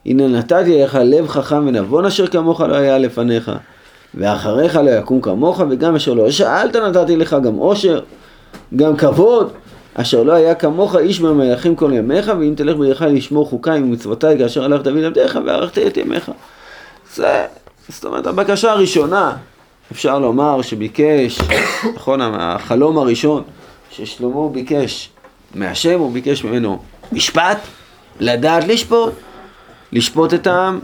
הנה 0.06 0.28
נתתי 0.28 0.84
לך 0.84 0.98
לב 1.04 1.28
חכם 1.28 1.68
ונבון 1.68 2.06
אשר 2.06 2.28
כמוך 2.28 2.62
לא 2.62 2.76
היה 2.76 2.98
לפניך, 2.98 3.52
ואחריך 4.16 4.76
לא 4.76 4.90
יקום 4.90 5.22
כמוך, 5.22 5.62
וגם 5.70 5.96
אשר 5.96 6.14
לא 6.14 6.32
שאלת 6.32 6.76
נתתי 6.76 7.16
לך 7.16 7.36
גם 7.44 7.56
עושר, 7.56 8.02
גם 8.76 8.96
כבוד, 8.96 9.52
אשר 9.94 10.24
לא 10.24 10.34
היה 10.34 10.56
כמוך 10.56 10.96
איש 10.96 11.22
מהמלכים 11.22 11.76
כל 11.76 11.92
ימיך, 11.94 12.32
ואם 12.40 12.54
תלך 12.58 12.78
בידך 12.78 13.02
לשמור 13.10 13.50
חוקיי 13.50 13.80
ומצוותיי 13.80 14.38
כאשר 14.38 14.64
הלך 14.64 14.82
דוד 14.82 15.04
עבדיך, 15.04 15.40
וערכת 15.46 15.78
את 15.78 15.98
ימיך. 15.98 16.32
זה, 17.16 17.46
זאת 17.90 18.06
אומרת, 18.06 18.28
הבקשה 18.28 18.72
הראשונה, 18.72 19.36
אפשר 19.92 20.20
לומר 20.20 20.62
שביקש, 20.62 21.40
נכון, 21.96 22.20
החלום 22.22 22.98
הראשון 22.98 23.44
ששלמה 23.96 24.50
ביקש 24.50 25.10
מהשם, 25.56 26.00
הוא 26.00 26.12
ביקש 26.12 26.44
ממנו 26.44 26.80
משפט, 27.12 27.58
לדעת 28.20 28.68
לשפוט, 28.68 29.14
לשפוט 29.92 30.34
את 30.34 30.48
העם, 30.48 30.80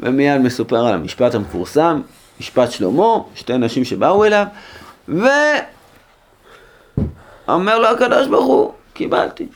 ומיד 0.00 0.40
מסופר 0.40 0.86
על 0.86 0.94
המשפט 0.94 1.34
המפורסם, 1.34 2.00
משפט 2.40 2.70
שלמה, 2.70 3.18
שתי 3.34 3.58
נשים 3.58 3.84
שבאו 3.84 4.24
אליו, 4.24 4.46
ואומר 7.48 7.78
לו 7.78 7.88
הקדוש 7.88 8.26
ברוך 8.26 8.46
הוא, 8.46 8.72
קיבלתי. 8.92 9.46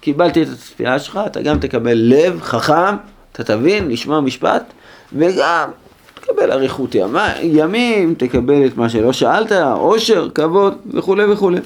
קיבלתי 0.00 0.42
את 0.42 0.48
הצפייה 0.48 0.98
שלך, 0.98 1.20
אתה 1.26 1.42
גם 1.42 1.58
תקבל 1.58 1.94
לב 1.94 2.40
חכם, 2.42 2.96
אתה 3.32 3.44
תבין, 3.44 3.88
לשמוע 3.88 4.20
משפט, 4.20 4.62
וגם 5.12 5.70
תקבל 6.14 6.52
אריכות 6.52 6.94
ימים, 7.42 8.14
תקבל 8.14 8.66
את 8.66 8.76
מה 8.76 8.88
שלא 8.88 9.12
שאלת, 9.12 9.52
עושר, 9.52 10.28
כבוד 10.34 10.74
וכולי 10.94 11.24
וכולי. 11.24 11.60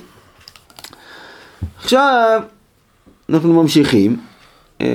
עכשיו, 1.82 2.42
אנחנו 3.28 3.62
ממשיכים. 3.62 4.16
אה, 4.80 4.86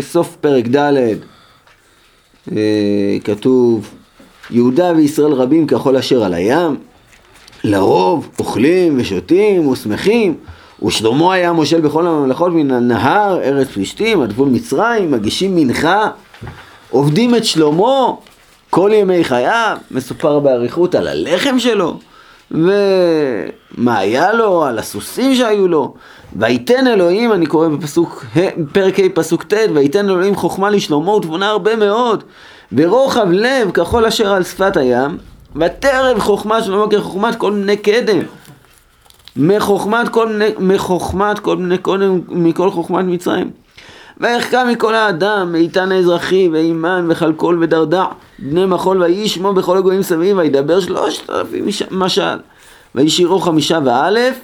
סוף 0.00 0.36
פרק 0.40 0.64
ד' 0.66 0.92
אה, 2.56 3.16
כתוב 3.24 3.94
יהודה 4.50 4.92
וישראל 4.96 5.32
רבים 5.32 5.66
ככל 5.66 5.96
אשר 5.96 6.24
על 6.24 6.34
הים 6.34 6.76
לרוב 7.64 8.28
אוכלים 8.38 8.96
ושותים 9.00 9.68
ושמחים 9.68 10.34
ושלמה 10.84 11.34
היה 11.34 11.52
מושל 11.52 11.80
בכל 11.80 12.06
הממלכות 12.06 12.52
מן 12.52 12.70
הנהר 12.70 13.40
ארץ 13.42 13.68
פלישתים 13.68 14.22
עד 14.22 14.32
גבול 14.32 14.48
מצרים 14.48 15.10
מגישים 15.10 15.56
מנחה 15.56 16.10
עובדים 16.90 17.34
את 17.34 17.44
שלמה 17.44 18.12
כל 18.70 18.90
ימי 18.94 19.24
חייו 19.24 19.76
מסופר 19.90 20.38
באריכות 20.38 20.94
על 20.94 21.08
הלחם 21.08 21.58
שלו 21.58 21.98
ומה 22.50 23.98
היה 23.98 24.32
לו, 24.32 24.64
על 24.64 24.78
הסוסים 24.78 25.34
שהיו 25.34 25.68
לו. 25.68 25.94
ויתן 26.36 26.86
אלוהים, 26.86 27.32
אני 27.32 27.46
קורא 27.46 27.68
בפסוק, 27.68 28.24
פרק 28.72 28.98
ה' 29.00 29.02
פסוק 29.14 29.42
ט', 29.42 29.54
ויתן 29.74 30.08
אלוהים 30.08 30.34
חוכמה 30.34 30.70
לשלמה 30.70 31.10
ותבונה 31.10 31.48
הרבה 31.48 31.76
מאוד, 31.76 32.24
ורוחב 32.72 33.26
לב 33.30 33.70
ככל 33.74 34.06
אשר 34.06 34.32
על 34.32 34.44
שפת 34.44 34.76
הים, 34.76 35.18
ותרב 35.56 36.18
חוכמה 36.18 36.62
שלמה 36.62 36.84
כחוכמת 36.90 37.36
כל 37.36 37.50
בני 37.50 37.76
קדם. 37.76 38.18
מחוכמת 39.36 40.08
כל 40.08 40.26
בני, 40.26 40.48
מחוכמת 40.58 41.38
כל 41.38 41.56
בני 41.56 41.78
קודם, 41.78 42.20
מכל 42.28 42.70
חוכמת 42.70 43.04
מצרים. 43.04 43.50
ויחכם 44.20 44.68
מכל 44.68 44.94
האדם, 44.94 45.52
מאיתן 45.52 45.92
האזרחי, 45.92 46.48
ואימן, 46.52 47.06
וכלכל 47.08 47.58
ודרדע, 47.60 48.04
בני 48.38 48.66
מחול, 48.66 49.02
ויהי 49.02 49.28
שמו 49.28 49.52
בכל 49.52 49.78
הגויים 49.78 50.02
סביב, 50.02 50.38
וידבר 50.38 50.80
שלושת 50.80 51.30
אלפים 51.30 51.66
מש- 51.66 51.82
משל. 51.90 52.36
וישירו 52.94 53.40
חמישה 53.40 53.78
ואלף, 53.84 54.38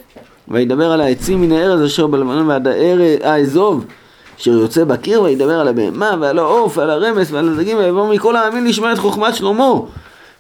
וידבר 0.48 0.92
על 0.92 1.00
העצים 1.00 1.40
מן 1.40 1.52
הארז 1.52 1.84
אשר 1.84 2.06
בלבנון 2.06 2.48
ועד 2.48 2.68
האזוב, 3.22 3.84
אשר 4.40 4.50
יוצא 4.50 4.84
בקיר, 4.84 5.22
וידבר 5.22 5.60
על 5.60 5.68
הבהמה, 5.68 6.14
ועל 6.20 6.38
העוף, 6.38 6.78
ועל 6.78 6.90
הרמס, 6.90 7.30
ועל 7.30 7.48
הדגים, 7.48 7.78
ויבוא 7.78 8.14
מכל 8.14 8.37
העמים 8.37 8.66
לשמוע 8.66 8.92
את 8.92 8.98
חוכמת 8.98 9.34
שלמה, 9.34 9.72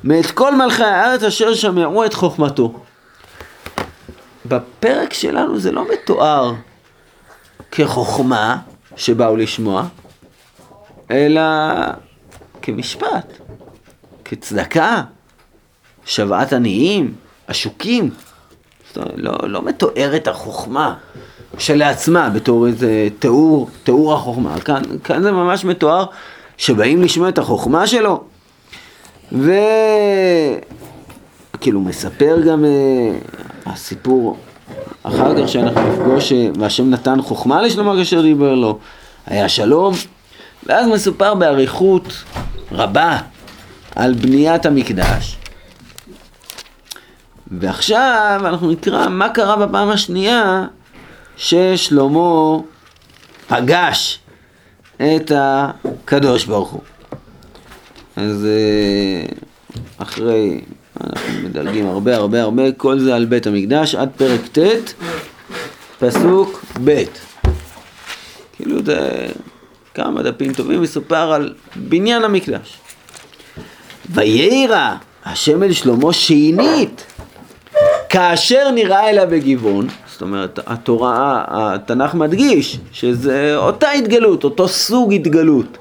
מאת 0.04 0.30
כל 0.30 0.54
מלכי 0.54 0.84
הארץ 0.84 1.22
אשר 1.22 1.54
שמעו 1.54 2.04
את 2.04 2.14
חוכמתו. 2.14 2.72
בפרק 4.46 5.12
שלנו 5.12 5.58
זה 5.58 5.72
לא 5.72 5.84
מתואר 5.92 6.52
כחוכמה 7.72 8.56
שבאו 8.96 9.36
לשמוע, 9.36 9.86
אלא 11.10 11.42
כמשפט, 12.62 13.38
כצדקה, 14.24 15.02
שוועת 16.06 16.52
עניים, 16.52 17.14
עשוקים. 17.46 18.10
לא, 19.16 19.32
לא 19.42 19.62
מתוארת 19.62 20.28
החוכמה 20.28 20.94
שלעצמה 21.58 22.30
בתור 22.30 22.66
איזה 22.66 23.08
תיאור, 23.18 23.68
תיאור 23.84 24.14
החוכמה. 24.14 24.60
כאן, 24.60 24.82
כאן 25.04 25.22
זה 25.22 25.32
ממש 25.32 25.64
מתואר 25.64 26.06
שבאים 26.56 27.02
לשמוע 27.02 27.28
את 27.28 27.38
החוכמה 27.38 27.86
שלו. 27.86 28.24
וכאילו 29.32 30.60
מספר 31.80 32.40
גם 32.46 32.64
אה, 32.64 32.70
הסיפור 33.66 34.36
אחר 35.02 35.42
כך 35.42 35.48
שאנחנו 35.48 35.92
נפגוש 35.92 36.32
אה, 36.32 36.48
והשם 36.58 36.90
נתן 36.90 37.22
חוכמה 37.22 37.62
לשלמה 37.62 37.96
כאשר 37.96 38.22
דיבר 38.22 38.54
לו, 38.54 38.78
היה 39.26 39.48
שלום, 39.48 39.94
ואז 40.66 40.86
מסופר 40.86 41.34
באריכות 41.34 42.24
רבה 42.72 43.18
על 43.96 44.14
בניית 44.14 44.66
המקדש. 44.66 45.36
ועכשיו 47.46 48.40
אנחנו 48.44 48.70
נקרא 48.70 49.08
מה 49.08 49.28
קרה 49.28 49.66
בפעם 49.66 49.88
השנייה 49.88 50.66
ששלמה 51.36 52.58
פגש 53.48 54.18
את 54.96 55.32
הקדוש 55.34 56.44
ברוך 56.44 56.70
הוא. 56.70 56.80
אז 58.16 58.46
אה, 58.46 59.26
אחרי, 59.98 60.60
אנחנו 61.00 61.32
מדלגים 61.44 61.86
הרבה 61.86 62.16
הרבה 62.16 62.42
הרבה, 62.42 62.72
כל 62.72 62.98
זה 62.98 63.16
על 63.16 63.24
בית 63.24 63.46
המקדש 63.46 63.94
עד 63.94 64.08
פרק 64.16 64.40
ט', 64.58 64.94
פסוק 65.98 66.64
ב'. 66.84 67.02
כאילו 68.56 68.84
זה 68.84 69.26
כמה 69.94 70.22
דפים 70.22 70.52
טובים, 70.52 70.82
מסופר 70.82 71.32
על 71.32 71.54
בניין 71.76 72.24
המקדש. 72.24 72.78
ויירא 74.10 74.94
השם 75.24 75.62
אל 75.62 75.72
שלמה 75.72 76.12
שנית, 76.12 77.04
כאשר 78.08 78.70
נראה 78.70 79.10
אליו 79.10 79.26
בגבעון, 79.30 79.86
זאת 80.12 80.22
אומרת, 80.22 80.58
התורה, 80.66 81.44
התנ"ך 81.48 82.14
מדגיש 82.14 82.78
שזה 82.92 83.56
אותה 83.56 83.90
התגלות, 83.90 84.44
אותו 84.44 84.68
סוג 84.68 85.12
התגלות 85.12 85.78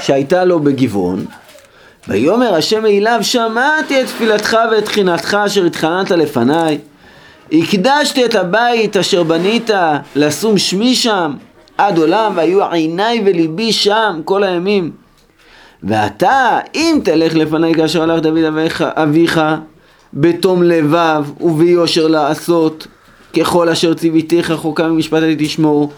שהייתה 0.00 0.44
לו 0.44 0.60
בגבעון. 0.60 1.26
ויאמר 2.08 2.54
השם 2.54 2.86
אליו, 2.86 3.18
שמעתי 3.22 4.00
את 4.00 4.06
תפילתך 4.06 4.56
ואת 4.72 4.84
תחינתך 4.84 5.36
אשר 5.46 5.64
התחננת 5.64 6.10
לפניי. 6.10 6.78
הקדשתי 7.52 8.24
את 8.24 8.34
הבית 8.34 8.96
אשר 8.96 9.22
בנית 9.22 9.70
לשום 10.16 10.58
שמי 10.58 10.94
שם 10.94 11.32
עד 11.78 11.98
עולם, 11.98 12.32
והיו 12.34 12.64
עיניי 12.64 13.22
וליבי 13.26 13.72
שם 13.72 14.20
כל 14.24 14.44
הימים. 14.44 14.90
ואתה, 15.82 16.58
אם 16.74 17.00
תלך 17.04 17.34
לפניי 17.34 17.74
כאשר 17.74 18.02
הלך 18.02 18.22
דוד 18.22 18.44
אביך, 18.44 18.82
אביך 18.82 19.40
בתום 20.14 20.62
לבב 20.62 21.24
וביושר 21.40 22.06
לעשות 22.06 22.86
ככל 23.36 23.68
אשר 23.68 23.94
ציוויתיך 23.94 24.52
חוקה 24.52 24.88
ממשפט 24.88 25.22
אל 25.22 25.34
תשמור 25.38 25.92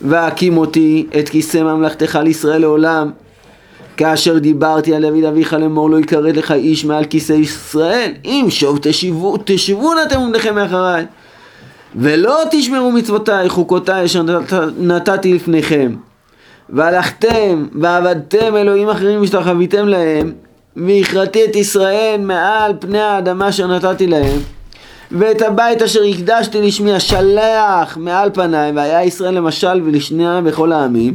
והקים 0.00 0.56
אותי 0.56 1.06
את 1.18 1.28
כיסא 1.28 1.58
ממלכתך 1.58 2.18
לישראל 2.22 2.60
לעולם 2.60 3.10
כאשר 3.96 4.38
דיברתי 4.38 4.94
על 4.94 5.02
דוד 5.10 5.24
אביך 5.24 5.52
לאמור 5.52 5.90
לא 5.90 6.00
יכרת 6.00 6.36
לך 6.36 6.52
איש 6.52 6.84
מעל 6.84 7.04
כיסא 7.04 7.32
ישראל. 7.32 8.12
אם 8.24 8.46
שוב 8.48 8.78
תשבו, 8.82 9.36
תשבון 9.44 9.96
אתם 10.06 10.18
עומדיכם 10.18 10.54
מאחריי 10.54 11.04
ולא 11.96 12.38
תשמרו 12.50 12.92
מצוותיי 12.92 13.48
חוקותיי 13.48 14.04
אשר 14.04 14.22
נת- 14.22 14.52
נתתי 14.78 15.34
לפניכם. 15.34 15.94
והלכתם 16.70 17.66
ועבדתם 17.80 18.56
אלוהים 18.56 18.88
אחרים 18.88 19.22
ושתחוויתם 19.22 19.88
להם 19.88 20.32
והכרתי 20.76 21.44
את 21.44 21.56
ישראל 21.56 22.20
מעל 22.20 22.72
פני 22.80 23.00
האדמה 23.00 23.48
אשר 23.48 23.66
נתתי 23.66 24.06
להם 24.06 24.38
ואת 25.12 25.42
הבית 25.42 25.82
אשר 25.82 26.00
הקדשתי 26.02 26.62
לשמי 26.62 26.92
השלח 26.92 27.96
מעל 27.96 28.30
פניי 28.34 28.72
והיה 28.72 29.04
ישראל 29.04 29.34
למשל 29.34 29.80
ולשניה 29.84 30.40
בכל 30.44 30.72
העמים 30.72 31.14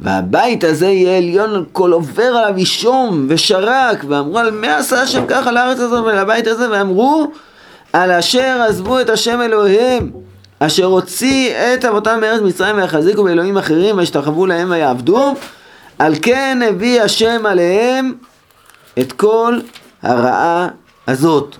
והבית 0.00 0.64
הזה 0.64 0.86
יהיה 0.86 1.16
עליון 1.16 1.50
על 1.50 1.64
כל 1.72 1.92
עובר 1.92 2.22
עליו 2.22 2.56
אישום 2.56 3.26
ושרק 3.28 4.04
ואמרו 4.08 4.38
על 4.38 4.50
מה 4.50 4.76
עשה 4.76 5.02
השם 5.02 5.26
ככה 5.28 5.52
לארץ 5.52 5.80
הזאת 5.80 6.04
ולבית 6.04 6.46
הזה 6.46 6.70
ואמרו 6.70 7.30
על 7.92 8.10
אשר 8.10 8.62
עזבו 8.68 9.00
את 9.00 9.10
השם 9.10 9.40
אלוהיהם 9.40 10.10
אשר 10.58 10.84
הוציא 10.84 11.54
את 11.54 11.84
אבותם 11.84 12.20
מארץ 12.20 12.40
מצרים 12.40 12.76
ויחזיקו 12.76 13.24
באלוהים 13.24 13.58
אחרים 13.58 13.98
וישתחוו 13.98 14.46
להם 14.46 14.70
ויעבדו 14.70 15.34
על 15.98 16.14
כן 16.22 16.58
הביא 16.68 17.02
השם 17.02 17.46
עליהם 17.46 18.14
את 18.98 19.12
כל 19.12 19.58
הרעה 20.02 20.68
הזאת. 21.08 21.56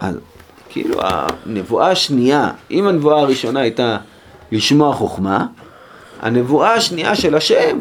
אז 0.00 0.14
כאילו 0.68 1.00
הנבואה 1.02 1.90
השנייה, 1.90 2.50
אם 2.70 2.86
הנבואה 2.86 3.20
הראשונה 3.20 3.60
הייתה 3.60 3.96
לשמוע 4.52 4.94
חוכמה, 4.94 5.46
הנבואה 6.26 6.74
השנייה 6.74 7.16
של 7.16 7.34
השם 7.34 7.78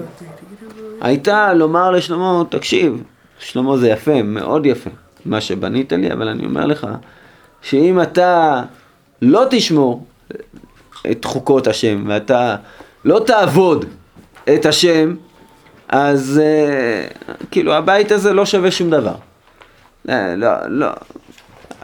הייתה 1.01 1.53
לומר 1.53 1.91
לשלמה, 1.91 2.43
תקשיב, 2.49 3.03
שלמה 3.39 3.77
זה 3.77 3.89
יפה, 3.89 4.23
מאוד 4.23 4.65
יפה, 4.65 4.89
מה 5.25 5.41
שבנית 5.41 5.93
לי, 5.93 6.11
אבל 6.11 6.27
אני 6.27 6.45
אומר 6.45 6.65
לך, 6.65 6.87
שאם 7.61 8.01
אתה 8.01 8.61
לא 9.21 9.43
תשמור 9.49 10.05
את 11.11 11.25
חוקות 11.25 11.67
השם, 11.67 12.03
ואתה 12.07 12.55
לא 13.05 13.21
תעבוד 13.25 13.85
את 14.53 14.65
השם, 14.65 15.15
אז 15.89 16.41
uh, 16.41 17.31
כאילו 17.51 17.73
הבית 17.73 18.11
הזה 18.11 18.33
לא 18.33 18.45
שווה 18.45 18.71
שום 18.71 18.89
דבר. 18.89 19.15
לא, 20.05 20.35
לא, 20.35 20.49
לא. 20.67 20.87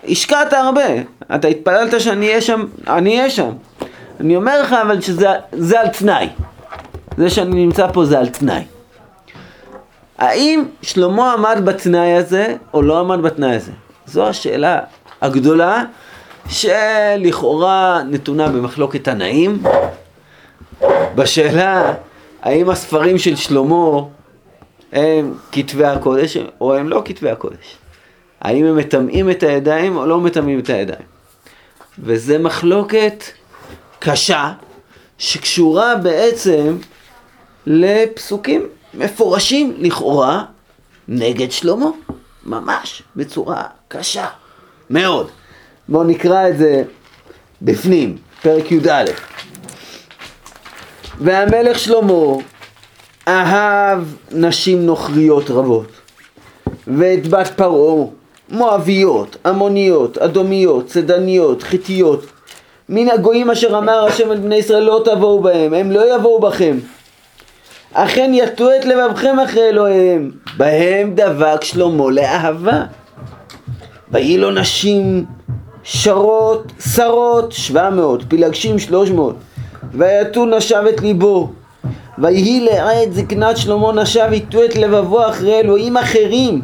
השקעת 0.09 0.53
הרבה, 0.53 0.87
אתה 1.35 1.47
התפללת 1.47 2.01
שאני 2.01 2.27
אהיה 2.27 2.41
שם, 2.41 2.65
אני 2.87 3.17
אהיה 3.17 3.29
שם. 3.29 3.49
אני 4.19 4.35
אומר 4.35 4.61
לך 4.61 4.73
אבל 4.73 5.01
שזה 5.01 5.27
זה 5.51 5.81
על 5.81 5.87
תנאי. 5.87 6.29
זה 7.17 7.29
שאני 7.29 7.65
נמצא 7.65 7.87
פה 7.93 8.05
זה 8.05 8.19
על 8.19 8.29
תנאי. 8.29 8.63
האם 10.17 10.63
שלמה 10.81 11.33
עמד 11.33 11.61
בתנאי 11.65 12.13
הזה 12.13 12.55
או 12.73 12.81
לא 12.81 12.99
עמד 12.99 13.21
בתנאי 13.21 13.55
הזה? 13.55 13.71
זו 14.05 14.27
השאלה 14.27 14.79
הגדולה 15.21 15.83
שלכאורה 16.49 18.03
נתונה 18.03 18.49
במחלוקת 18.49 19.03
תנאים. 19.03 19.63
בשאלה 21.15 21.93
האם 22.41 22.69
הספרים 22.69 23.17
של 23.17 23.35
שלמה 23.35 24.01
הם 24.91 25.33
כתבי 25.51 25.85
הקודש 25.85 26.37
או 26.61 26.75
הם 26.75 26.89
לא 26.89 27.01
כתבי 27.05 27.29
הקודש. 27.29 27.77
האם 28.41 28.65
הם 28.65 28.77
מטמאים 28.77 29.29
את 29.29 29.43
הידיים 29.43 29.97
או 29.97 30.05
לא 30.05 30.19
מטמאים 30.19 30.59
את 30.59 30.69
הידיים. 30.69 31.05
וזה 31.99 32.37
מחלוקת 32.37 33.23
קשה 33.99 34.51
שקשורה 35.17 35.95
בעצם 35.95 36.77
לפסוקים 37.65 38.67
מפורשים 38.93 39.75
לכאורה 39.77 40.43
נגד 41.07 41.51
שלמה, 41.51 41.89
ממש 42.45 43.03
בצורה 43.15 43.63
קשה 43.87 44.25
מאוד. 44.89 45.29
בואו 45.89 46.03
נקרא 46.03 46.49
את 46.49 46.57
זה 46.57 46.83
בפנים, 47.61 48.17
פרק 48.41 48.71
י"א. 48.71 49.03
והמלך 51.19 51.79
שלמה 51.79 52.35
אהב 53.27 54.03
נשים 54.31 54.85
נוכריות 54.85 55.49
רבות, 55.49 55.87
ואת 56.87 57.27
בת 57.27 57.47
פרעה, 57.47 58.05
מואביות, 58.49 59.37
עמוניות, 59.45 60.17
אדומיות, 60.17 60.85
צדניות, 60.87 61.63
חיתיות, 61.63 62.25
מן 62.89 63.09
הגויים 63.09 63.49
אשר 63.49 63.77
אמר 63.77 64.05
השם 64.05 64.31
אל 64.31 64.37
בני 64.37 64.55
ישראל 64.55 64.83
לא 64.83 65.01
תבואו 65.05 65.41
בהם, 65.41 65.73
הם 65.73 65.91
לא 65.91 66.15
יבואו 66.15 66.39
בכם. 66.39 66.77
אכן 67.93 68.31
יטו 68.33 68.69
את 68.75 68.85
לבבכם 68.85 69.39
אחרי 69.39 69.69
אלוהיהם, 69.69 70.31
בהם 70.57 71.13
דבק 71.15 71.63
שלמה 71.63 72.11
לאהבה. 72.11 72.83
ויהי 74.11 74.37
לו 74.37 74.51
נשים 74.51 75.25
שרות, 75.83 76.71
שרות, 76.95 77.51
שבע 77.51 77.89
מאות, 77.89 78.23
פילגשים 78.27 78.79
שלוש 78.79 79.09
מאות, 79.09 79.35
ויתו 79.93 80.45
נשב 80.45 80.83
את 80.89 81.01
ליבו. 81.01 81.49
ויהי 82.17 82.59
לעת 82.59 83.13
זקנת 83.13 83.57
שלמה 83.57 83.91
נשב 83.93 84.27
יטו 84.31 84.65
את 84.65 84.75
לבבו 84.75 85.29
אחרי 85.29 85.59
אלוהים 85.59 85.97
אחרים, 85.97 86.61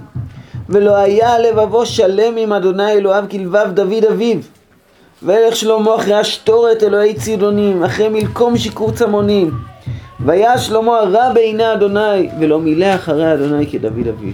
ולא 0.69 0.95
היה 0.95 1.39
לבבו 1.39 1.85
שלם 1.85 2.37
עם 2.37 2.53
אדוני 2.53 2.91
אלוהיו 2.91 3.23
כלבב 3.31 3.67
דוד 3.73 4.05
אביו. 4.11 4.37
וילך 5.23 5.55
שלמה 5.55 5.95
אחרי 5.95 6.13
השתורת 6.13 6.83
אלוהי 6.83 7.13
צידונים, 7.13 7.83
אחרי 7.83 8.09
מלקום 8.09 8.57
שיקור 8.57 8.91
צמונים. 8.91 9.51
והיה 10.19 10.57
שלמה 10.57 10.99
הרע 10.99 11.33
בעיני 11.33 11.73
אדוני, 11.73 12.29
ולא 12.39 12.59
מילא 12.59 12.95
אחרי 12.95 13.33
אדוני 13.33 13.67
כדוד 13.67 14.07
אביו. 14.07 14.33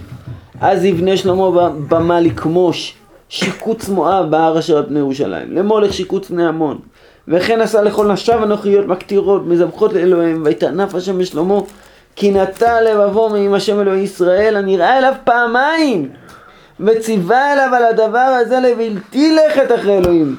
אז 0.62 0.86
יבנה 0.86 1.17
שלמה 1.17 1.69
במה 1.88 2.19
לכמוש 2.19 2.96
שיקוץ 3.30 3.89
מואב 3.89 4.32
בהר 4.32 4.60
אשר 4.60 4.78
על 4.78 4.86
פני 4.88 5.00
ירושלים, 5.00 5.52
למולך 5.52 5.93
שיקוץ 5.93 6.30
בני 6.30 6.48
עמון. 6.48 6.80
וכן 7.28 7.62
עשה 7.62 7.82
לכל 7.82 8.08
נשיו 8.08 8.43
הנוכריות 8.43 8.86
מקטירות, 8.86 9.48
מזבחות 9.48 9.93
לאלוהים, 9.93 10.41
ויתענף 10.46 10.96
השם 10.96 11.17
בשלמה, 11.17 11.60
כי 12.15 12.32
נטע 12.32 12.82
לבבו 12.82 13.30
מעם 13.30 13.54
השם 13.54 13.82
אלוהי 13.82 14.02
ישראל, 14.02 14.56
הנראה 14.56 14.98
אליו 14.98 15.13
פעמיים, 15.24 16.10
וציווה 16.80 17.54
אליו 17.54 17.69
על 17.76 17.86
הדבר 17.86 18.38
הזה 18.41 18.60
לבלתי 18.60 19.36
לכת 19.36 19.72
אחרי 19.76 19.98
אלוהים 19.98 20.36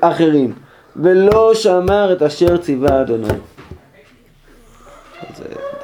אחרים, 0.00 0.52
ולא 0.96 1.54
שמר 1.54 2.12
את 2.12 2.22
אשר 2.22 2.56
ציווה 2.56 3.00
אדוני. 3.00 3.28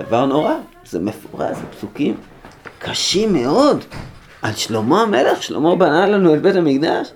דבר 0.07 0.27
נורא, 0.27 0.55
זה 0.87 1.01
מפורש, 1.01 1.57
זה 1.57 1.63
פסוקים 1.77 2.17
קשים 2.79 3.33
מאוד. 3.33 3.85
על 4.43 4.53
שלמה 4.53 5.03
המלך, 5.03 5.43
שלמה 5.43 5.77
בנה 5.77 6.07
לנו 6.07 6.35
את 6.35 6.43
בית 6.43 6.57
המקדש. 6.57 7.09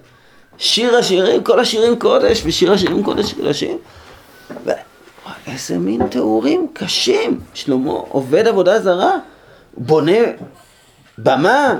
שיר 0.58 0.96
השירים, 0.96 1.44
כל 1.44 1.60
השירים 1.60 1.98
קודש, 1.98 2.42
ושיר 2.44 2.72
השירים 2.72 3.04
קודש 3.04 3.32
קודשים. 3.32 3.78
ו... 4.64 4.70
איזה 5.46 5.78
מין 5.78 6.06
תיאורים 6.06 6.66
קשים. 6.72 7.40
שלמה 7.54 7.92
עובד 7.92 8.46
עבודה 8.46 8.80
זרה, 8.80 9.12
בונה 9.76 10.18
במה. 11.18 11.78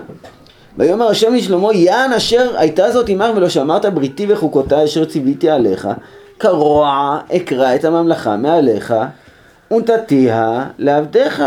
ויאמר 0.78 1.06
השם 1.08 1.34
לשלמה, 1.34 1.74
יען 1.74 2.12
אשר 2.12 2.56
הייתה 2.56 2.90
זאת 2.90 3.08
עמך 3.08 3.26
ולא 3.36 3.48
שמרת 3.48 3.86
בריתי 3.86 4.26
וחוקותיי 4.28 4.84
אשר 4.84 5.04
ציוויתי 5.04 5.50
עליך, 5.50 5.88
כרוע 6.38 7.18
אקרא 7.36 7.74
את 7.74 7.84
הממלכה 7.84 8.36
מעליך, 8.36 8.94
ונתתיה 9.74 10.66
לעבדיך. 10.78 11.42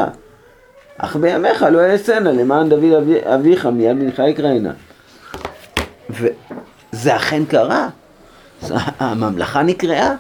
אך 0.98 1.16
בימיך 1.16 1.64
לא 1.72 1.82
אעשנה 1.82 2.32
למען 2.32 2.70
דוד 2.70 2.94
אבי, 2.98 3.16
אביך 3.24 3.66
מיד 3.66 4.00
בנך 4.00 4.20
יקראנה. 4.20 4.72
וזה 6.10 7.16
אכן 7.16 7.46
קרה. 7.46 7.90
הממלכה 9.00 9.64
נקראה. 9.64 10.16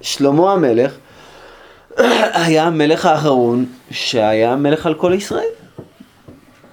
שלמה 0.00 0.52
המלך 0.52 0.94
היה 2.32 2.64
המלך 2.64 3.06
האחרון 3.06 3.66
שהיה 3.90 4.56
מלך 4.56 4.86
על 4.86 4.94
כל 4.94 5.12
ישראל. 5.16 5.48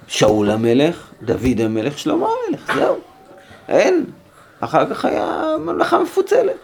שאול 0.08 0.52
המלך, 0.52 1.10
דוד 1.22 1.62
המלך, 1.62 2.00
שלמה 2.00 2.28
המלך, 2.28 2.76
זהו. 2.76 2.96
אין. 3.70 4.06
אחר 4.60 4.90
כך 4.90 5.06
היה 5.06 5.56
ממלכה 5.60 6.00
מפוצלת. 6.00 6.56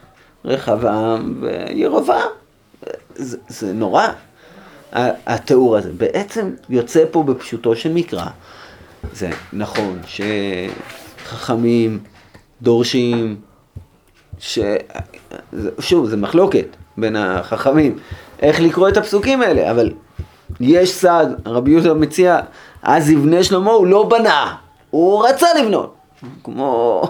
רחבעם 0.46 1.42
וירובעם. 1.42 2.45
זה, 3.16 3.38
זה 3.48 3.74
נורא. 3.74 4.08
התיאור 5.26 5.78
הזה. 5.78 5.92
בעצם 5.98 6.50
יוצא 6.70 7.04
פה 7.12 7.24
בפשוטו 7.24 7.76
של 7.76 7.94
מקרא. 7.94 8.26
זה 9.14 9.30
נכון 9.54 10.00
שחכמים 11.26 12.00
דורשים, 12.62 13.36
ש... 14.40 14.60
שוב, 15.80 16.06
זה 16.06 16.18
מחלוקת 16.18 16.66
בין 16.98 17.16
החכמים, 17.16 17.98
איך 18.40 18.60
לקרוא 18.60 18.90
את 18.90 18.98
הפסוקים 18.98 19.42
האלה, 19.42 19.72
אבל 19.72 19.92
יש 20.60 20.92
סעד, 20.92 21.42
רבי 21.46 21.72
יהודה 21.72 21.94
מציע, 21.94 22.40
אז 22.84 23.10
יבנה 23.10 23.44
שלמה 23.44 23.72
הוא 23.72 23.88
לא 23.88 24.04
בנה, 24.04 24.56
הוא 24.90 25.28
רצה 25.28 25.48
לבנות, 25.62 25.96
כמו... 26.44 27.04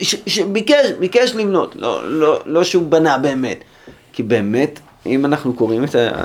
שביקש, 0.00 0.90
ביקש 0.98 1.34
לבנות, 1.34 1.76
לא, 1.76 2.10
לא, 2.10 2.40
לא 2.46 2.64
שהוא 2.64 2.86
בנה 2.88 3.18
באמת, 3.18 3.64
כי 4.12 4.22
באמת 4.22 4.80
אם 5.06 5.24
אנחנו 5.24 5.54
קוראים 5.54 5.84
את, 5.84 5.94
ה, 5.94 6.24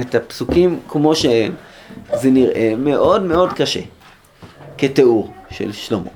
את 0.00 0.14
הפסוקים 0.14 0.80
כמו 0.88 1.14
שהם, 1.14 1.54
זה 2.14 2.30
נראה 2.30 2.74
מאוד 2.76 3.22
מאוד 3.22 3.52
קשה. 3.52 3.80
כתיאור 4.78 5.32
של 5.50 5.72
שלמה. 5.72 6.10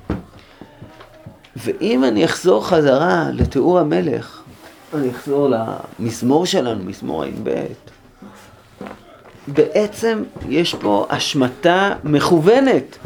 ואם 1.55 2.03
אני 2.03 2.25
אחזור 2.25 2.67
חזרה 2.67 3.25
לתיאור 3.33 3.79
המלך, 3.79 4.41
אני 4.93 5.09
אחזור 5.09 5.49
למזמור 5.49 6.45
שלנו, 6.45 6.83
מזמור 6.83 7.23
ע"ב, 7.23 7.65
בעצם 9.47 10.23
יש 10.49 10.75
פה 10.75 11.05
השמטה 11.09 11.95
מכוונת 12.03 12.97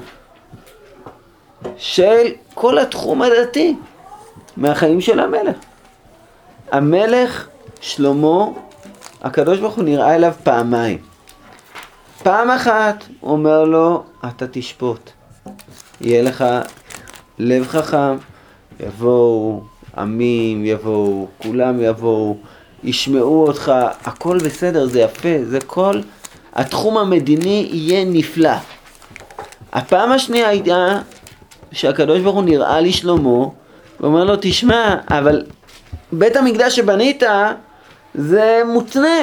של 1.77 2.27
כל 2.53 2.77
התחום 2.79 3.21
הדתי 3.21 3.75
מהחיים 4.57 5.01
של 5.01 5.19
המלך. 5.19 5.55
המלך 6.71 7.47
שלמה, 7.81 8.45
הקדוש 9.21 9.59
ברוך 9.59 9.75
הוא 9.75 9.83
נראה 9.83 10.15
אליו 10.15 10.33
פעמיים. 10.43 10.97
פעם 12.23 12.49
אחת 12.49 13.03
הוא 13.19 13.31
אומר 13.31 13.63
לו, 13.63 14.03
אתה 14.27 14.45
תשפוט. 14.51 15.09
יהיה 16.01 16.21
לך 16.21 16.45
לב 17.39 17.67
חכם, 17.67 18.17
יבואו 18.79 19.61
עמים, 19.97 20.65
יבואו, 20.65 21.27
כולם 21.37 21.81
יבואו, 21.81 22.37
ישמעו 22.83 23.47
אותך, 23.47 23.71
הכל 24.05 24.37
בסדר, 24.37 24.87
זה 24.87 24.99
יפה, 24.99 25.29
זה 25.43 25.59
כל... 25.61 26.01
התחום 26.55 26.97
המדיני 26.97 27.69
יהיה 27.71 28.05
נפלא. 28.05 28.55
הפעם 29.73 30.11
השנייה 30.11 30.47
הייתה 30.47 30.99
שהקדוש 31.73 32.19
ברוך 32.19 32.35
הוא 32.35 32.43
נראה 32.43 32.81
לשלמה 32.81 33.45
ואומר 33.99 34.23
לו, 34.23 34.33
תשמע, 34.41 34.95
אבל 35.09 35.45
בית 36.11 36.35
המקדש 36.35 36.75
שבנית 36.75 37.23
זה 38.15 38.61
מותנה. 38.65 39.21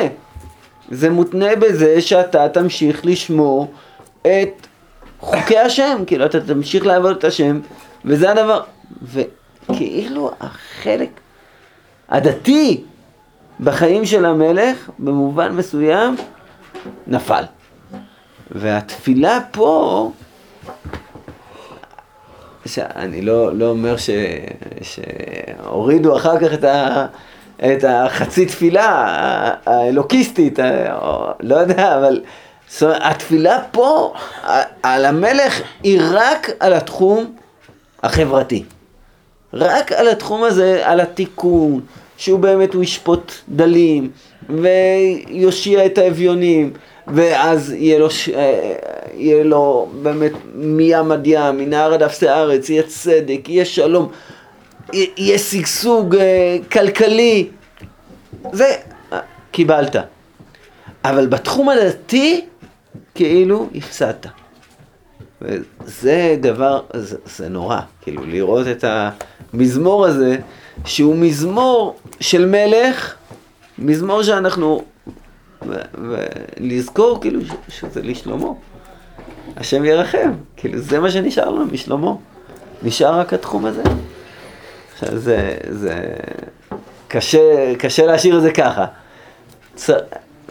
זה 0.90 1.10
מותנה 1.10 1.56
בזה 1.56 2.00
שאתה 2.00 2.48
תמשיך 2.48 3.06
לשמור 3.06 3.72
את 4.22 4.66
חוקי 5.20 5.58
השם, 5.58 6.02
כאילו 6.06 6.24
אתה 6.26 6.40
תמשיך 6.40 6.86
לעבוד 6.86 7.16
את 7.16 7.24
השם, 7.24 7.60
וזה 8.04 8.30
הדבר. 8.30 8.60
וכאילו 9.02 10.30
החלק 10.40 11.10
הדתי 12.08 12.84
בחיים 13.60 14.06
של 14.06 14.24
המלך, 14.24 14.90
במובן 14.98 15.52
מסוים, 15.52 16.16
נפל. 17.06 17.44
והתפילה 18.50 19.38
פה, 19.50 20.12
שאני 22.66 23.22
לא, 23.22 23.54
לא 23.54 23.64
אומר 23.64 23.96
ש, 23.96 24.10
שהורידו 24.82 26.16
אחר 26.16 26.38
כך 26.38 26.54
את 26.54 26.64
ה... 26.64 27.06
את 27.64 27.84
החצי 27.88 28.46
תפילה 28.46 28.86
האלוקיסטית, 29.66 30.60
או, 30.92 31.30
לא 31.40 31.56
יודע, 31.56 31.98
אבל 31.98 32.20
אומרת, 32.82 32.98
התפילה 33.02 33.58
פה 33.70 34.14
על 34.82 35.04
המלך 35.04 35.60
היא 35.82 36.00
רק 36.12 36.50
על 36.60 36.72
התחום 36.72 37.34
החברתי. 38.02 38.64
רק 39.52 39.92
על 39.92 40.08
התחום 40.08 40.44
הזה, 40.44 40.80
על 40.84 41.00
התיקון, 41.00 41.80
שהוא 42.16 42.40
באמת 42.40 42.74
הוא 42.74 42.82
ישפוט 42.82 43.32
דלים, 43.48 44.10
ויושיע 44.58 45.86
את 45.86 45.98
האביונים, 45.98 46.72
ואז 47.06 47.72
יהיה 47.72 47.98
לו, 47.98 48.08
יהיה 49.14 49.44
לו 49.44 49.88
באמת 50.02 50.32
מים 50.54 51.12
עד 51.12 51.26
ים, 51.26 51.58
מנהר 51.58 51.94
עד 51.94 52.02
אפסי 52.02 52.28
הארץ, 52.28 52.70
יהיה 52.70 52.82
צדק, 52.82 53.48
יהיה 53.48 53.64
שלום. 53.64 54.08
יהיה 54.92 55.38
שגשוג 55.38 56.16
אה, 56.16 56.56
כלכלי, 56.72 57.48
זה 58.52 58.74
קיבלת. 59.50 59.96
אבל 61.04 61.26
בתחום 61.26 61.68
הדתי, 61.68 62.44
כאילו 63.14 63.68
הפסדת. 63.74 64.26
וזה 65.42 66.36
דבר, 66.40 66.80
זה, 66.94 67.16
זה 67.24 67.48
נורא, 67.48 67.80
כאילו 68.02 68.26
לראות 68.26 68.66
את 68.66 68.84
המזמור 69.52 70.06
הזה, 70.06 70.36
שהוא 70.84 71.16
מזמור 71.16 71.96
של 72.20 72.46
מלך, 72.46 73.14
מזמור 73.80 74.22
שאנחנו, 74.22 74.82
ולזכור 75.98 77.20
כאילו 77.20 77.40
שזה 77.68 78.02
לשלמה. 78.02 78.48
השם 79.56 79.84
ירחם. 79.84 80.32
כאילו, 80.56 80.78
זה 80.78 81.00
מה 81.00 81.10
שנשאר 81.10 81.50
לנו 81.50 81.66
משלמה. 81.66 82.14
נשאר 82.82 83.18
רק 83.20 83.32
התחום 83.32 83.64
הזה. 83.64 83.82
עכשיו, 84.92 85.18
זה, 85.18 85.56
זה... 85.70 85.94
קשה, 87.08 87.72
קשה 87.78 88.06
להשאיר 88.06 88.36
את 88.36 88.42
זה 88.42 88.52
ככה. 88.52 88.86
צ... 89.74 89.90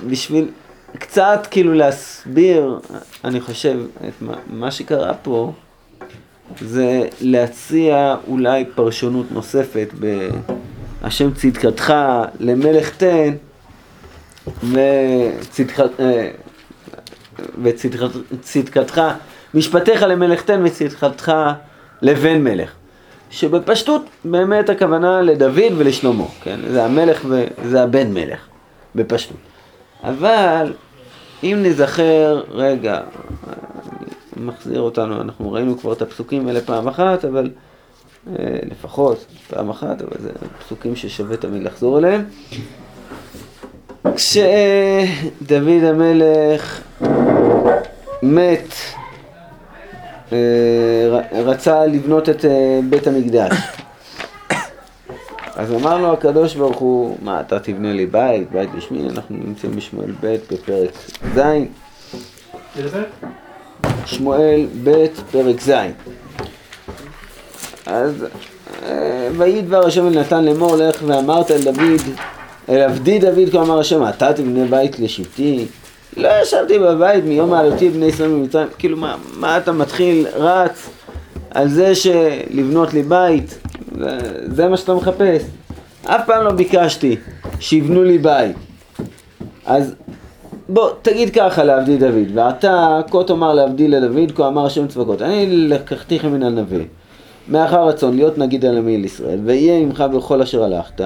בשביל 0.08 0.52
קצת 1.00 1.48
כאילו 1.52 1.74
להסביר, 1.74 2.80
אני 3.24 3.42
חושב, 3.42 3.80
את 4.08 4.22
מה, 4.22 4.34
מה 4.48 4.72
שקרה 4.72 5.14
פה, 5.14 5.52
זה 6.62 7.08
להציע 7.22 8.16
אולי 8.28 8.66
פרשנות 8.76 9.32
נוספת 9.32 9.90
בהשם 11.02 11.32
צדקתך 11.34 11.94
למלך 12.40 12.96
תן 12.96 13.34
וצדקת, 14.64 16.00
אה, 16.00 16.30
וצדקתך, 17.64 19.02
משפטיך 19.54 20.04
למלך 20.04 20.42
תן 20.42 20.62
וצדקתך 20.66 21.32
לבן 22.02 22.44
מלך. 22.44 22.72
שבפשטות 23.32 24.02
באמת 24.26 24.70
הכוונה 24.70 25.22
לדוד 25.22 25.74
ולשלמה, 25.78 26.26
כן? 26.44 26.60
זה 26.72 26.86
המלך 26.86 27.26
וזה 27.30 27.84
הבן 27.84 28.14
מלך, 28.14 28.40
בפשטות. 28.96 29.38
אבל 30.04 30.74
אם 31.44 31.58
נזכר, 31.64 32.44
רגע, 32.52 33.02
אני 34.38 34.46
מחזיר 34.46 34.82
אותנו, 34.82 35.22
אנחנו 35.22 35.52
ראינו 35.52 35.78
כבר 35.78 35.94
את 35.94 36.02
הפסוקים 36.02 36.48
האלה 36.48 36.62
פעם 36.62 36.88
אחת, 36.88 37.26
אבל 37.26 37.50
לפחות 38.72 39.26
פעם 39.50 39.70
אחת, 39.70 40.02
אבל 40.02 40.18
זה 40.20 40.30
פסוקים 40.60 40.96
ששווה 40.96 41.38
תמיד 41.38 41.64
לחזור 41.64 42.00
אליהם. 42.00 42.24
כשדוד 44.16 45.84
המלך 45.84 46.82
מת, 48.24 48.74
אה, 50.32 50.38
רצה 51.32 51.86
לבנות 51.86 52.30
את 52.30 52.46
אה, 52.46 52.80
בית 52.90 53.08
המקדש. 53.08 53.52
אז 55.56 55.74
אמר 55.74 55.98
לו 55.98 56.14
הקדוש 56.14 56.56
ברוך 56.56 56.78
הוא, 56.78 57.18
מה 57.22 57.42
אתה 57.42 57.60
תבנה 57.60 57.94
לי 57.94 58.06
בית, 58.06 58.52
בית 58.52 58.70
לשמי, 58.78 59.10
אנחנו 59.10 59.36
נמצאים 59.38 59.76
בשמואל 59.76 60.12
ב' 60.22 60.38
בפרק 60.52 60.92
ז'? 61.36 61.42
שמואל 64.06 64.68
ב' 64.84 65.06
פרק 65.32 65.62
ז'. 65.62 65.72
אז 67.90 68.26
אה, 68.86 69.30
ויהי 69.38 69.62
דבר 69.62 69.86
השם 69.86 70.08
אל 70.08 70.20
נתן 70.20 70.46
לאמור 70.46 70.76
לך 70.76 71.04
ואמרת 71.06 71.52
אל 71.52 71.62
דוד, 71.64 72.02
אל 72.70 72.82
עבדי 72.82 73.20
דוד 73.20 73.50
כה 73.52 73.62
אמר 73.62 73.80
השם 73.80 74.10
אתה 74.10 74.34
תבנה 74.34 74.66
בית 74.66 75.00
לשבטי? 75.00 75.66
לא 76.18 76.30
ישבתי 76.42 76.80
בבית 76.80 77.24
מיום 77.24 77.54
העלותי 77.54 77.90
בני 77.90 78.06
ישראל 78.06 78.30
ממצרים. 78.30 78.68
כאילו 78.78 78.98
מה, 78.98 79.16
מה 79.38 79.58
אתה 79.58 79.72
מתחיל 79.72 80.28
רץ 80.36 80.90
על 81.52 81.70
זה 81.70 81.96
שלבנות 81.96 82.94
לי 82.94 83.04
בית? 83.04 83.60
זה, 84.00 84.18
זה 84.46 84.68
מה 84.68 84.78
שאתה 84.78 84.94
מחפש. 84.94 85.44
אף 86.06 86.22
פעם 86.26 86.44
לא 86.44 86.52
ביקשתי 86.52 87.16
שיבנו 87.60 88.04
לי 88.04 88.18
בית. 88.18 88.56
אז 89.66 89.96
בוא, 90.70 90.90
תגיד 91.02 91.30
ככה 91.30 91.64
לעבדי 91.64 91.98
דוד, 91.98 92.28
ואתה 92.34 93.02
כה 93.12 93.24
תאמר 93.28 93.54
לעבדי 93.54 93.88
לדוד, 93.88 94.32
כה 94.32 94.48
אמר 94.48 94.66
השם 94.66 94.88
צבקות, 94.88 95.22
אני 95.22 95.46
לקחתיך 95.46 96.26
מן 96.26 96.44
הנביא, 96.44 96.86
מאחר 97.48 97.88
רצון 97.88 98.16
להיות 98.16 98.38
נגיד 98.38 98.66
על 98.66 98.78
עמי 98.78 98.98
לישראל, 98.98 99.40
ויהיה 99.46 99.78
עמך 99.78 100.02
בכל 100.02 100.42
אשר 100.42 100.64
הלכת, 100.64 101.02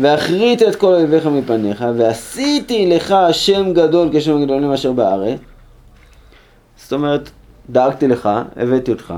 ואחרית 0.00 0.62
את 0.62 0.76
כל 0.76 0.94
אויביך 0.94 1.26
מפניך, 1.26 1.84
ועשיתי 1.96 2.86
לך 2.86 3.14
שם 3.32 3.72
גדול 3.72 4.08
כשם 4.12 4.42
הגדולים 4.42 4.72
אשר 4.72 4.92
בארץ. 4.92 5.38
זאת 6.76 6.92
אומרת, 6.92 7.30
דאגתי 7.70 8.08
לך, 8.08 8.28
הבאתי 8.56 8.92
אותך, 8.92 9.14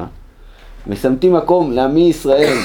ושמתי 0.87 1.29
מקום 1.29 1.73
לעמי 1.73 2.09
ישראל, 2.09 2.57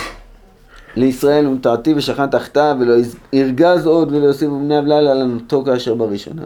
לישראל 0.96 1.48
ומטרתי 1.48 1.94
ושכן 1.94 2.28
תחתיו, 2.28 2.76
ולא 2.80 2.94
ירגז 3.34 3.86
עוד 3.86 4.12
ולא 4.12 4.26
יוסיף 4.26 4.50
בני 4.50 4.78
הבלל 4.78 5.08
על 5.08 5.22
ענותו 5.22 5.64
כאשר 5.66 5.96
בראשונה. 5.96 6.44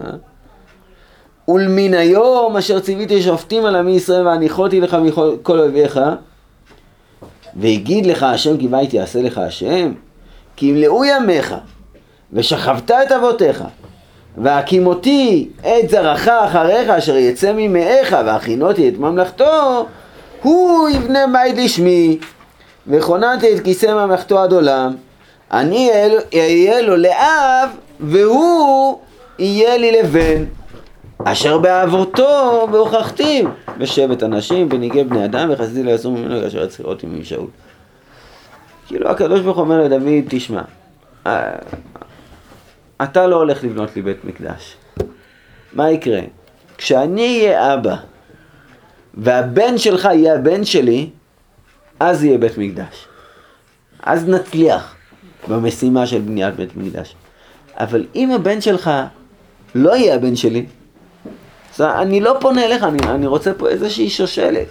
ולמן 1.47 1.93
היום 1.93 2.57
אשר 2.57 2.79
ציוויתי 2.79 3.21
שופטים 3.21 3.65
על 3.65 3.75
עמי 3.75 3.91
ישראל 3.91 4.27
והניחותי 4.27 4.81
לך 4.81 4.93
מכל 4.93 5.59
אויביך, 5.59 5.99
והגיד 7.55 8.05
לך 8.05 8.23
השם 8.23 8.57
כי 8.57 8.67
בית 8.67 8.93
יעשה 8.93 9.21
לך 9.21 9.37
השם, 9.37 9.91
כי 10.55 10.65
ימלאו 10.65 11.05
ימיך, 11.05 11.55
ושכבת 12.33 12.91
את 12.91 13.11
אבותיך, 13.11 13.63
והקימותי 14.37 15.49
את 15.61 15.89
זרעך 15.89 16.27
אחריך 16.27 16.89
אשר 16.89 17.15
יצא 17.17 17.53
ממאיך, 17.55 18.15
והכינותי 18.25 18.89
את 18.89 18.97
ממלכתו, 18.97 19.85
הוא 20.41 20.89
יבנה 20.89 21.25
בית 21.33 21.57
לשמי, 21.57 22.17
וכוננתי 22.87 23.55
את 23.55 23.63
כיסא 23.63 23.85
ממלכתו 23.85 24.39
עד 24.39 24.53
עולם, 24.53 24.95
אני 25.51 25.89
אהיה 26.33 26.81
לו 26.81 26.95
לאב, 26.97 27.69
והוא 27.99 28.97
יהיה 29.39 29.77
לי 29.77 29.91
לבן. 29.91 30.43
אשר 31.27 31.57
בעבורתו 31.57 32.67
והוכחתיו, 32.71 33.45
בשבט 33.77 34.23
אנשים, 34.23 34.69
בניגי 34.69 35.03
בני 35.03 35.25
אדם, 35.25 35.49
וחסידי 35.51 35.83
לא 35.83 35.91
יעשו 35.91 36.11
ממנו 36.11 36.41
כאשר 36.41 36.63
הצחירות 36.63 37.03
עם 37.03 37.23
שאול. 37.23 37.47
כאילו 38.87 39.09
הקדוש 39.09 39.41
ברוך 39.41 39.57
אומר 39.57 39.83
לדוד, 39.83 40.23
תשמע, 40.29 40.61
אה, 41.27 41.55
אתה 43.03 43.27
לא 43.27 43.35
הולך 43.35 43.63
לבנות 43.63 43.95
לי 43.95 44.01
בית 44.01 44.25
מקדש. 44.25 44.75
מה 45.73 45.91
יקרה? 45.91 46.19
כשאני 46.77 47.39
אהיה 47.39 47.73
אבא, 47.73 47.95
והבן 49.13 49.77
שלך 49.77 50.05
יהיה 50.05 50.35
הבן 50.35 50.65
שלי, 50.65 51.09
אז 51.99 52.23
יהיה 52.23 52.37
בית 52.37 52.57
מקדש. 52.57 53.07
אז 54.03 54.29
נצליח 54.29 54.95
במשימה 55.47 56.07
של 56.07 56.21
בניית 56.21 56.55
בית 56.55 56.77
מקדש. 56.77 57.15
אבל 57.77 58.05
אם 58.15 58.31
הבן 58.31 58.61
שלך 58.61 58.91
לא 59.75 59.95
יהיה 59.95 60.15
הבן 60.15 60.35
שלי, 60.35 60.65
אז 61.75 61.81
אני 61.81 62.21
לא 62.21 62.37
פונה 62.39 62.65
אליך, 62.65 62.83
אני, 62.83 62.97
אני 63.09 63.27
רוצה 63.27 63.53
פה 63.53 63.69
איזושהי 63.69 64.09
שושלת. 64.09 64.67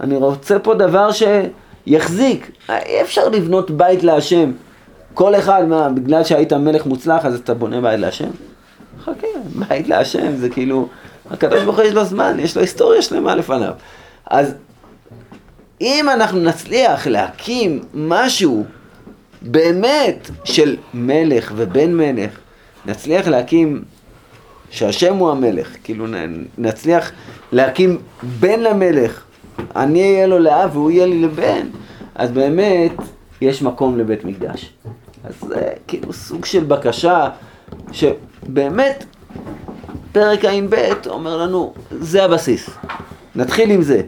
אני 0.00 0.16
רוצה 0.16 0.58
פה 0.58 0.74
דבר 0.74 1.10
שיחזיק. 1.12 2.50
אי 2.68 3.02
אפשר 3.02 3.28
לבנות 3.28 3.70
בית 3.70 4.02
להשם. 4.02 4.52
כל 5.14 5.34
אחד, 5.34 5.64
מה, 5.68 5.88
בגלל 5.88 6.24
שהיית 6.24 6.52
מלך 6.52 6.86
מוצלח, 6.86 7.24
אז 7.24 7.34
אתה 7.34 7.54
בונה 7.54 7.80
בית 7.80 8.00
להשם? 8.00 8.30
חכה, 9.04 9.26
בית 9.54 9.88
להשם 9.88 10.36
זה 10.36 10.48
כאילו, 10.48 10.88
הקדוש 11.30 11.62
ברוך 11.62 11.76
הוא 11.76 11.84
יש 11.84 11.94
לו 11.94 12.04
זמן, 12.04 12.36
יש 12.40 12.56
לו 12.56 12.62
היסטוריה 12.62 13.02
שלמה 13.02 13.34
לפניו. 13.34 13.72
אז 14.26 14.54
אם 15.80 16.06
אנחנו 16.12 16.40
נצליח 16.40 17.06
להקים 17.06 17.82
משהו 17.94 18.64
באמת 19.42 20.30
של 20.44 20.76
מלך 20.94 21.52
ובן 21.56 21.94
מלך, 21.94 22.30
נצליח 22.86 23.28
להקים 23.28 23.82
שהשם 24.70 25.16
הוא 25.16 25.30
המלך, 25.30 25.76
כאילו 25.84 26.06
נצליח 26.58 27.12
להקים 27.52 27.98
בן 28.40 28.60
למלך, 28.60 29.22
אני 29.76 30.02
אהיה 30.02 30.26
לו 30.26 30.38
לאב 30.38 30.76
והוא 30.76 30.90
יהיה 30.90 31.06
לי 31.06 31.22
לבן, 31.22 31.66
אז 32.14 32.30
באמת 32.30 32.92
יש 33.40 33.62
מקום 33.62 33.98
לבית 33.98 34.24
מקדש. 34.24 34.72
אז 35.24 35.34
זה 35.48 35.68
כאילו 35.86 36.12
סוג 36.12 36.44
של 36.44 36.64
בקשה 36.64 37.28
שבאמת 37.92 39.04
פרק 40.12 40.44
ע"ב 40.44 40.74
אומר 41.06 41.36
לנו, 41.36 41.74
זה 41.90 42.24
הבסיס, 42.24 42.70
נתחיל 43.36 43.70
עם 43.70 43.82
זה, 43.82 44.02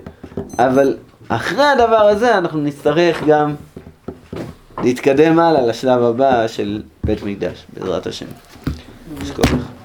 אבל 0.59 0.97
אחרי 1.29 1.65
הדבר 1.65 2.09
הזה 2.09 2.39
אנחנו 2.39 2.61
נצטרך 2.61 3.23
גם 3.27 3.55
להתקדם 4.83 5.39
הלאה 5.39 5.67
לשלב 5.67 6.03
הבא 6.03 6.49
של 6.49 6.83
בית 7.05 7.23
מקדש, 7.23 7.67
בעזרת 7.73 8.07
השם. 8.07 8.27
יש 9.23 9.31
כך. 9.31 9.82